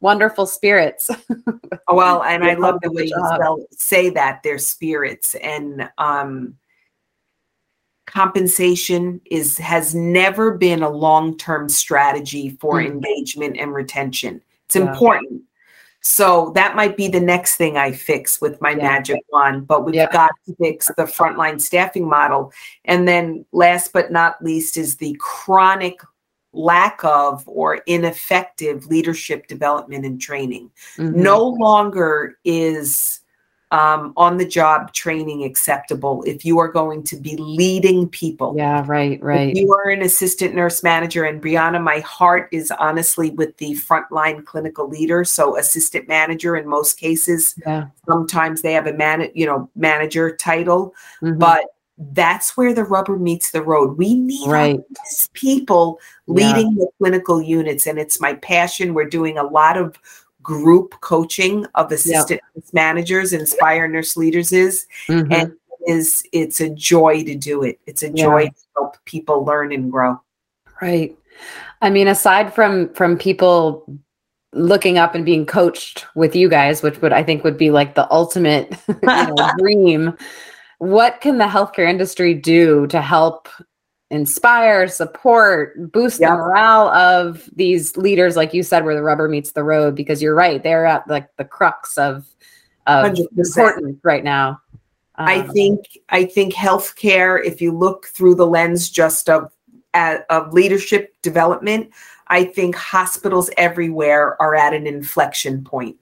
[0.00, 1.10] wonderful spirits.
[1.90, 6.54] Well, and I love the way you spell, say that they're spirits and um,
[8.08, 12.86] compensation is has never been a long-term strategy for Mm.
[12.86, 14.42] engagement and retention.
[14.66, 14.90] It's Yeah.
[14.90, 15.42] important.
[16.00, 18.76] So that might be the next thing I fix with my Yeah.
[18.76, 20.10] magic wand, but we've Yeah.
[20.10, 22.52] got to fix the frontline staffing model.
[22.84, 26.00] And then last but not least is the chronic
[26.54, 31.14] lack of or ineffective leadership development and training Mhm.
[31.14, 33.17] no longer is
[33.70, 38.54] um, on the job training acceptable if you are going to be leading people.
[38.56, 39.50] Yeah, right, right.
[39.50, 43.74] If you are an assistant nurse manager, and Brianna, my heart is honestly with the
[43.74, 45.24] frontline clinical leader.
[45.24, 47.54] So assistant manager in most cases.
[47.66, 47.88] Yeah.
[48.08, 51.38] Sometimes they have a man, you know, manager title, Mhm.
[51.38, 51.64] but
[52.12, 53.98] that's where the rubber meets the road.
[53.98, 54.80] We need right.
[55.32, 56.34] people Yeah.
[56.34, 59.98] leading the clinical units and it's my passion we're doing a lot of
[60.48, 62.40] group coaching of assistant
[62.72, 65.30] managers inspire nurse leaders is Mhm.
[65.30, 65.52] and
[65.86, 68.24] is it's a joy to do it it's a Yeah.
[68.24, 70.18] joy to help people learn and grow
[70.80, 71.14] Right.
[71.82, 73.84] I mean, aside from from people
[74.54, 77.94] looking up and being coached with you guys, which would I think would be like
[77.94, 80.16] the ultimate you know, dream,
[80.78, 83.48] what can the healthcare industry do to help
[84.10, 86.30] inspire, support, boost Yep.
[86.30, 89.94] the morale of these leaders, like you said, where the rubber meets the road?
[89.94, 92.26] Because you're right, they're at like the crux of
[92.86, 93.28] of 100%.
[93.36, 94.60] importance right now.
[95.16, 95.80] i Um, think
[96.10, 99.52] i think healthcare if you look through the lens just of
[100.30, 101.90] of leadership development
[102.28, 105.96] i think hospitals everywhere are at an inflection point.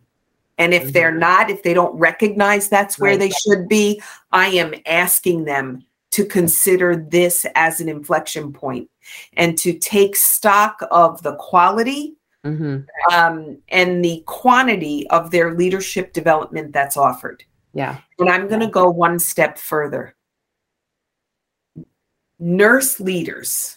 [0.59, 3.19] and if they're not if they don't recognize that's where Right.
[3.21, 4.01] they should be
[4.33, 5.83] i am asking them
[6.17, 8.89] to consider this as an inflection point
[9.35, 12.87] and to take stock of the quality mhm.
[13.13, 17.45] um, and the quantity of their leadership development that's offered
[17.75, 17.99] Yeah.
[18.19, 20.17] and I'm going to go one step further.
[22.39, 23.77] Nurse leaders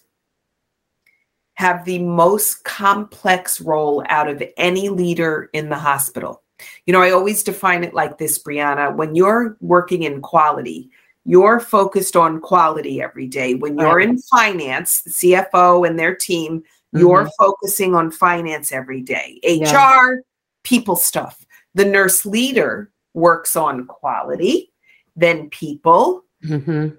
[1.55, 6.41] have the most complex role out of any leader in the hospital.
[6.85, 8.95] You know, I always define it like this, Brianna.
[8.95, 10.89] When you're working in quality,
[11.25, 13.55] you're focused on quality every day.
[13.55, 16.63] When you're in finance, the CFO and their team,
[16.93, 19.39] you're focusing on finance every day.
[19.43, 19.71] Yeah.
[19.71, 20.23] HR,
[20.63, 21.45] people stuff.
[21.75, 24.71] The nurse leader works on quality,
[25.15, 26.97] then people, Mhm.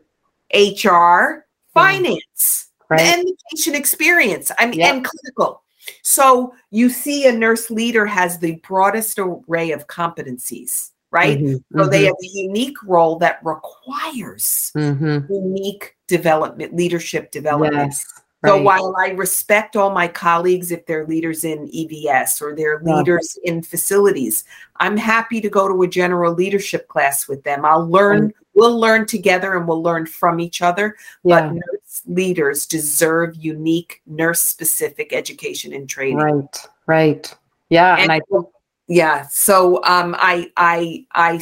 [0.53, 3.01] HR, finance, Right.
[3.01, 4.53] and the patient experience.
[4.59, 4.93] I mean, Yeah.
[4.93, 5.63] and clinical.
[6.03, 11.39] So you see, a nurse leader has the broadest array of competencies, right?
[11.39, 11.63] Mhm.
[11.77, 12.07] So they Mhm.
[12.07, 15.29] have a unique role that requires Mhm.
[15.29, 17.75] unique development, leadership development.
[17.93, 18.07] Yes.
[18.45, 18.65] So right.
[18.65, 22.97] while I respect all my colleagues if they're leaders in EVS or they're Yeah.
[22.97, 24.45] leaders in facilities,
[24.77, 27.67] I'm happy to go to a general leadership class with them.
[27.67, 30.97] I'll learn, we'll learn together and we'll learn from each other.
[31.23, 31.49] yeah.
[31.49, 36.17] But nurse leaders deserve unique nurse specific education and training.
[36.17, 36.67] Right.
[36.87, 37.35] Right.
[37.69, 37.93] Yeah.
[37.95, 38.47] And, And- I think
[38.91, 39.29] Yeah.
[39.29, 41.41] So um, I I I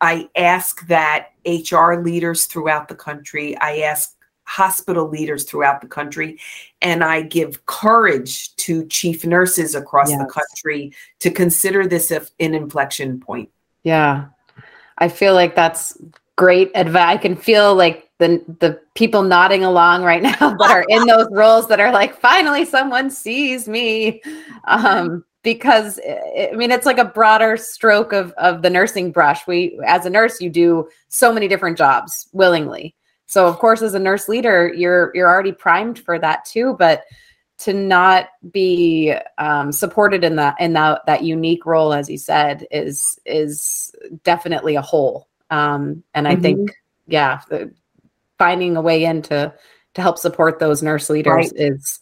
[0.00, 3.56] I ask that HR leaders throughout the country.
[3.58, 6.38] I ask hospital leaders throughout the country,
[6.80, 13.18] and I give courage to chief nurses across the country to consider this an inflection
[13.18, 13.50] point.
[13.82, 14.26] Yeah.
[14.98, 15.98] I feel like that's
[16.36, 17.02] great advice.
[17.02, 21.26] I can feel like the the people nodding along right now that are in those
[21.32, 24.22] roles that are like, finally someone sees me.
[24.68, 29.46] Um, because I I mean it's like a broader stroke of of the nursing brush.
[29.46, 32.96] We as a nurse, you do so many different jobs willingly.
[33.26, 36.74] So of course, as a nurse leader, you're you're already primed for that too.
[36.76, 37.04] But
[37.56, 42.66] to not be um, supported in that in that that unique role, as you said,
[42.72, 45.28] is is definitely a hole.
[45.50, 46.42] Um, and I Mhm.
[46.42, 46.72] think,
[47.06, 47.72] yeah, the,
[48.38, 49.54] finding a way in to
[49.94, 51.52] to help support those nurse leaders Right.
[51.54, 52.00] is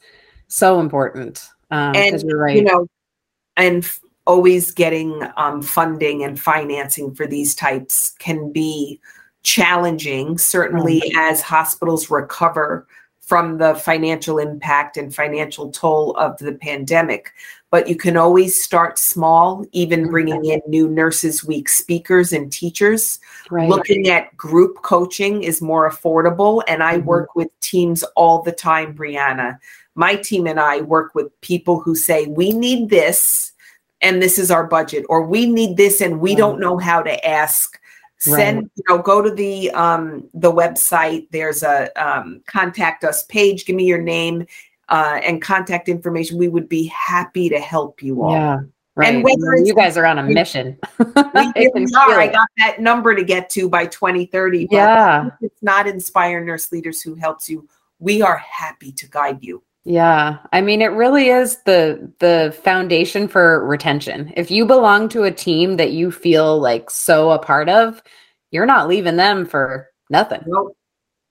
[0.49, 1.47] so important.
[1.71, 2.57] Um, And, you're right.
[2.57, 2.87] You know,
[3.57, 9.01] and f- always getting um, funding and financing for these types can be
[9.43, 12.87] challenging, certainly as hospitals recover
[13.21, 17.33] from the financial impact and financial toll of the pandemic.
[17.71, 23.19] But you can always start small, even bringing in new Nurses Week speakers and teachers.
[23.51, 23.69] right.
[23.69, 26.63] Looking at group coaching is more affordable.
[26.69, 27.05] And I Mhm.
[27.05, 29.59] work with teams all the time, Brianna.
[29.95, 33.53] My team and I work with people who say, we need this
[34.01, 36.39] and this is our budget, or we need this and we Right.
[36.39, 37.79] don't know how to ask.
[38.19, 38.67] Send, Right.
[38.77, 41.27] you know, go to the um the website.
[41.33, 43.67] There's a um contact us page.
[43.67, 44.47] Give me your name
[44.89, 46.39] uh and contact information.
[46.39, 48.33] We would be happy to help you all.
[48.33, 48.61] yeah.
[48.95, 49.25] Right.
[49.25, 50.79] whether you guys are on a mission.
[50.99, 52.21] We I really are.
[52.21, 54.67] I got that number to get to by 2030.
[54.67, 55.27] but Yeah.
[55.27, 57.67] if it's not Inspire Nurse Leaders who helps you,
[57.99, 59.63] we are happy to guide you.
[59.85, 64.33] Yeah, I mean it really is the the foundation for retention.
[64.37, 68.01] If you belong to a team that you feel like so a part of,
[68.53, 70.45] you're not leaving them for nothing,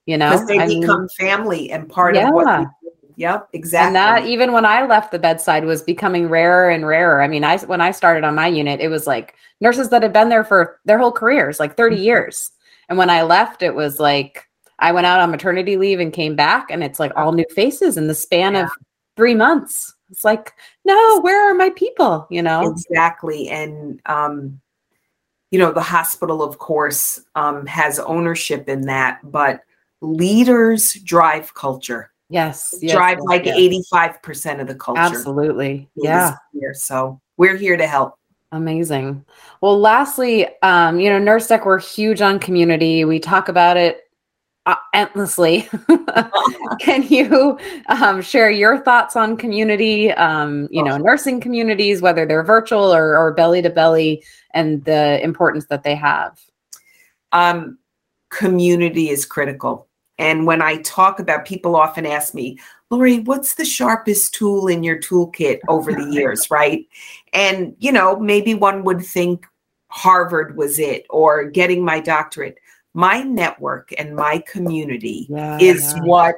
[0.04, 0.30] you know?
[0.32, 2.92] Because they I mean, become family and part of what we do.
[3.16, 3.86] Yep, exactly.
[3.86, 7.22] and that even when I left the bedside was becoming rarer and rarer.
[7.22, 10.12] I mean, I when I started on my unit, it was like nurses that had
[10.12, 12.04] been there for their whole careers, like 30 Mhm.
[12.04, 12.50] years.
[12.88, 14.46] And when I left, it was like
[14.82, 17.96] I went out on maternity leave and came back, and it's like all new faces
[17.96, 18.64] in the span Yeah.
[18.64, 18.70] of
[19.16, 19.94] three months.
[20.10, 20.52] It's like,
[20.84, 22.26] no, where are my people?
[22.28, 22.70] You know?
[22.70, 23.48] Exactly.
[23.48, 24.60] And, um,
[25.50, 29.60] you know, the hospital, of course, um, has ownership in that, but
[30.00, 32.74] leaders drive culture, Yes.
[32.82, 33.56] yes, drive yes, like yes.
[33.56, 35.00] 85% of the culture.
[35.00, 35.88] Absolutely.
[35.94, 36.34] Yeah.
[36.52, 36.74] Here.
[36.74, 38.14] So we're here to help.
[38.50, 39.24] Amazing.
[39.60, 43.04] Well, lastly, um, you know, Nurse Deck, we're huge on community.
[43.04, 44.00] We talk about it
[44.66, 45.68] uh, endlessly.
[46.80, 47.58] Can you
[47.88, 53.16] um, share your thoughts on community, um, you know, nursing communities, whether they're virtual or,
[53.16, 54.22] or belly to belly,
[54.54, 56.38] and the importance that they have?
[57.32, 57.78] um,
[58.30, 59.88] community is critical.
[60.18, 62.58] And when I talk about, people often ask me,
[62.90, 66.86] Lori, what's the sharpest tool in your toolkit over the years, right?
[67.32, 69.46] And, you know, maybe one would think
[69.88, 72.58] Harvard was it or getting my doctorate.
[72.94, 76.02] My network and my community Yeah, is yeah.
[76.04, 76.36] what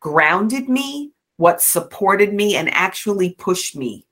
[0.00, 4.06] grounded me, what supported me, and actually pushed me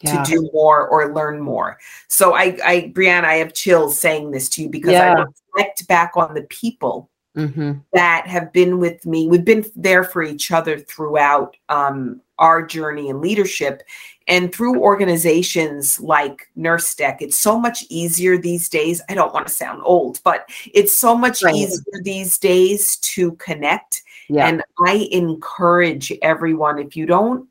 [0.00, 0.22] Yeah.
[0.22, 1.78] to do more or learn more.
[2.08, 6.12] So I, I, Brianna, I have chills saying this to you because I reflect back
[6.16, 7.82] on the people Mhm.
[7.92, 9.28] that have been with me.
[9.28, 13.82] We've been there for each other throughout um, our journey in leadership.
[14.28, 19.00] And through organizations like Nurse Deck, it's so much easier these days.
[19.08, 21.54] I don't want to sound old, but it's so much Right.
[21.54, 24.02] easier these days to connect.
[24.28, 24.48] Yeah.
[24.48, 27.48] And I encourage everyone if you don't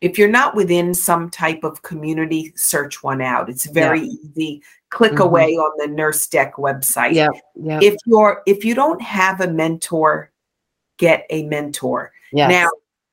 [0.00, 3.48] if you're not within some type of community, search one out.
[3.48, 4.12] It's very yeah.
[4.24, 4.62] easy.
[4.90, 5.22] Click mm-hmm.
[5.22, 7.14] away on the Nurse Deck website.
[7.14, 7.28] Yeah.
[7.54, 7.80] yeah.
[7.82, 10.30] If you're if you don't have a mentor,
[10.98, 12.12] get a mentor.
[12.32, 12.50] Yes.
[12.50, 12.68] Now,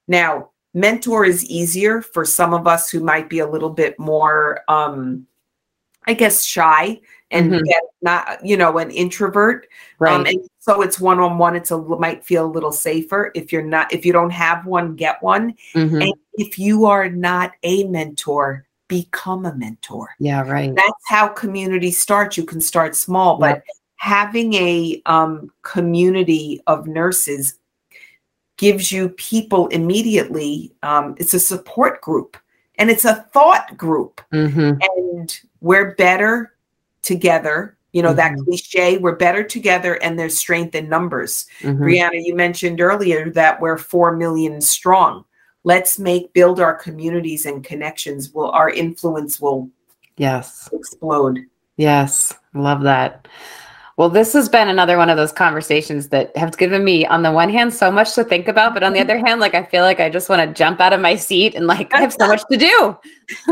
[0.07, 4.61] now mentor is easier for some of us who might be a little bit more
[4.67, 5.27] um
[6.05, 6.99] I guess shy
[7.33, 7.85] and mm-hmm.
[8.01, 9.69] not you know an introvert um,
[9.99, 13.63] right um, and so it's one-on-one it's a might feel a little safer if you're
[13.63, 16.01] not if you don't have one get one mm-hmm.
[16.01, 21.91] and if you are not a mentor become a mentor yeah right that's how community
[21.91, 23.65] starts you can start small but yep.
[23.95, 27.59] having a um, community of nurses
[28.63, 32.37] gives you people immediately um, it's a support group
[32.77, 34.79] and it's a thought group mm-hmm.
[34.81, 36.55] and we're better
[37.01, 37.75] together.
[37.91, 38.37] You know, mm-hmm.
[38.37, 41.45] that cliche, we're better together and there's strength in numbers.
[41.59, 41.83] Mm-hmm.
[41.83, 45.25] Brianna, you mentioned earlier that we're 4 million strong.
[45.65, 48.31] Let's make build our communities and connections.
[48.33, 49.69] Will our influence will
[50.15, 51.39] yes explode.
[51.75, 53.27] Yes, love that.
[53.95, 57.31] Well, this has been another one of those conversations that have given me, on the
[57.31, 59.83] one hand, so much to think about, but on the other hand, like I feel
[59.83, 62.27] like I just want to jump out of my seat and like I have so
[62.27, 62.97] much to do.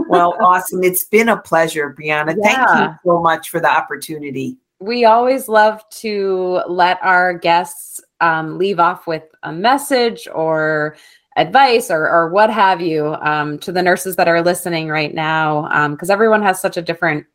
[0.08, 0.84] well, awesome.
[0.84, 2.36] It's been a pleasure, Brianna.
[2.44, 2.66] Yeah.
[2.66, 4.58] Thank you so much for the opportunity.
[4.80, 10.96] We always love to let our guests um, leave off with a message or
[11.38, 15.88] advice or, or what have you um, to the nurses that are listening right now,
[15.90, 17.28] because um, everyone has such a different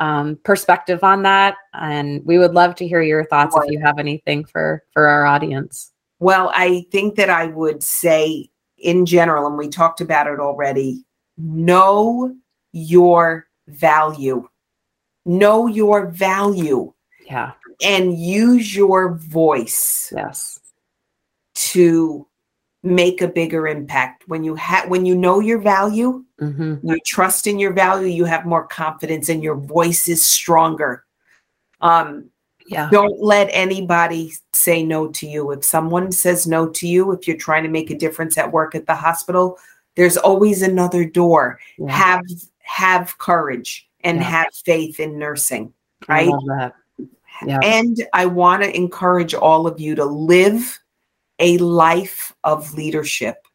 [0.00, 1.54] um, perspective on that.
[1.74, 5.24] And we would love to hear your thoughts if you have anything for for our
[5.24, 5.92] audience.
[6.18, 11.04] Well, I think that I would say in general, and we talked about it already,
[11.38, 12.34] know
[12.72, 14.48] your value.
[15.24, 16.92] Know your value.
[17.26, 17.52] Yeah.
[17.82, 20.12] And use your voice.
[20.14, 20.60] Yes.
[21.54, 22.26] To
[22.82, 26.76] make a bigger impact when you have when you know your value mm-hmm.
[26.82, 31.04] you trust in your value you have more confidence and your voice is stronger
[31.82, 32.30] um
[32.68, 37.28] yeah don't let anybody say no to you if someone says no to you if
[37.28, 39.58] you're trying to make a difference at work at the hospital
[39.94, 41.90] there's always another door yeah.
[41.90, 42.24] have
[42.60, 44.24] have courage and yeah.
[44.24, 45.70] have faith in nursing
[46.08, 46.32] right
[47.44, 47.58] yeah.
[47.62, 50.78] and i want to encourage all of you to live
[51.40, 53.46] a life of leadership.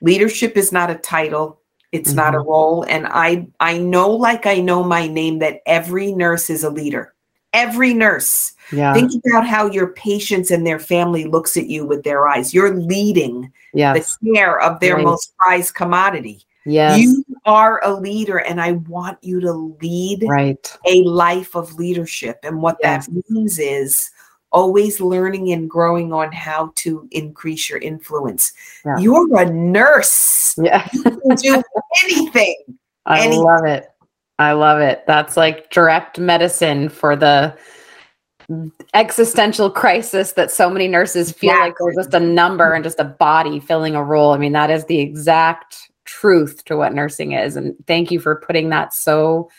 [0.00, 1.60] Leadership is not a title,
[1.92, 2.16] it's mm-hmm.
[2.16, 2.48] not a mm-hmm.
[2.48, 6.70] role and I I know like I know my name that every nurse is a
[6.70, 7.14] leader.
[7.54, 8.52] Every nurse.
[8.70, 8.92] Yeah.
[8.92, 12.52] Think about how your patients and their family looks at you with their eyes.
[12.52, 14.18] You're leading yes.
[14.20, 15.04] the care of their right.
[15.04, 16.44] most prized commodity.
[16.66, 17.00] Yes.
[17.00, 20.76] You are a leader, and I want you to lead right.
[20.84, 22.40] a life of leadership.
[22.42, 23.06] And what yes.
[23.06, 24.10] that means is
[24.52, 28.52] always learning and growing on how to increase your influence.
[28.84, 28.98] Yeah.
[28.98, 30.56] You're a nurse.
[30.58, 30.88] Yeah.
[30.92, 31.62] you can do
[32.04, 32.56] anything.
[33.06, 33.42] I anything.
[33.42, 33.90] love it.
[34.38, 35.04] I love it.
[35.06, 37.56] That's like direct medicine for the
[38.94, 41.68] existential crisis that so many nurses feel exactly.
[41.68, 44.32] like they're just a number and just a body filling a role.
[44.32, 47.56] I mean, that is the exact truth to what nursing is.
[47.56, 49.50] And thank you for putting that so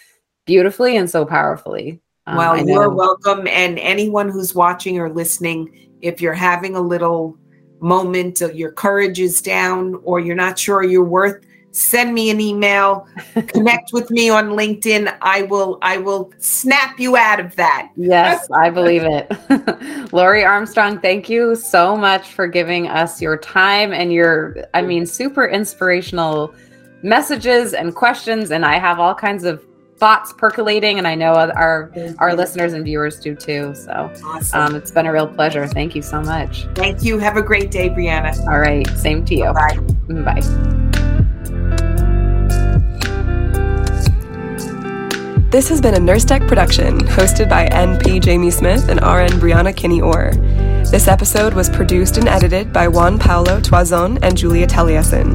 [0.46, 2.02] beautifully and so powerfully.
[2.30, 3.48] Um, well, you're welcome.
[3.48, 7.36] And anyone who's watching or listening, if you're having a little
[7.80, 12.42] moment of your courage is down or you're not sure you're worth send me an
[12.42, 13.08] email.
[13.48, 15.16] Connect with me on linkedin.
[15.22, 17.92] I will i will snap you out of that.
[17.96, 19.32] Yes i believe it.
[20.14, 25.06] Lori armstrong thank you so much for giving us your time and your i mean
[25.06, 26.54] super inspirational
[27.02, 29.64] messages and questions and i have all kinds of
[30.00, 33.76] thoughts percolating, and I know our our listeners and viewers do too.
[33.76, 34.60] So awesome.
[34.60, 35.68] um, it's been a real pleasure.
[35.68, 36.66] Thank you so much.
[36.74, 37.18] Thank you.
[37.20, 38.38] Have a great day, Brianna.
[38.48, 38.88] All right.
[38.98, 39.54] Same to you.
[39.54, 39.78] Bye.
[40.24, 40.80] Bye.
[45.52, 49.76] This has been a Nurse Deck production hosted by NP Jamie Smith and RN Brianna
[49.76, 50.32] Kinney Orr.
[50.92, 55.34] This episode was produced and edited by Juan Paulo Toison and Julia Taliesin.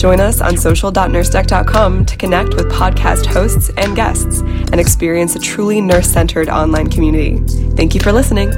[0.00, 5.82] Join us on social.nursedeck.com to connect with podcast hosts and guests and experience a truly
[5.82, 7.36] nurse centered online community.
[7.76, 8.50] Thank you for listening.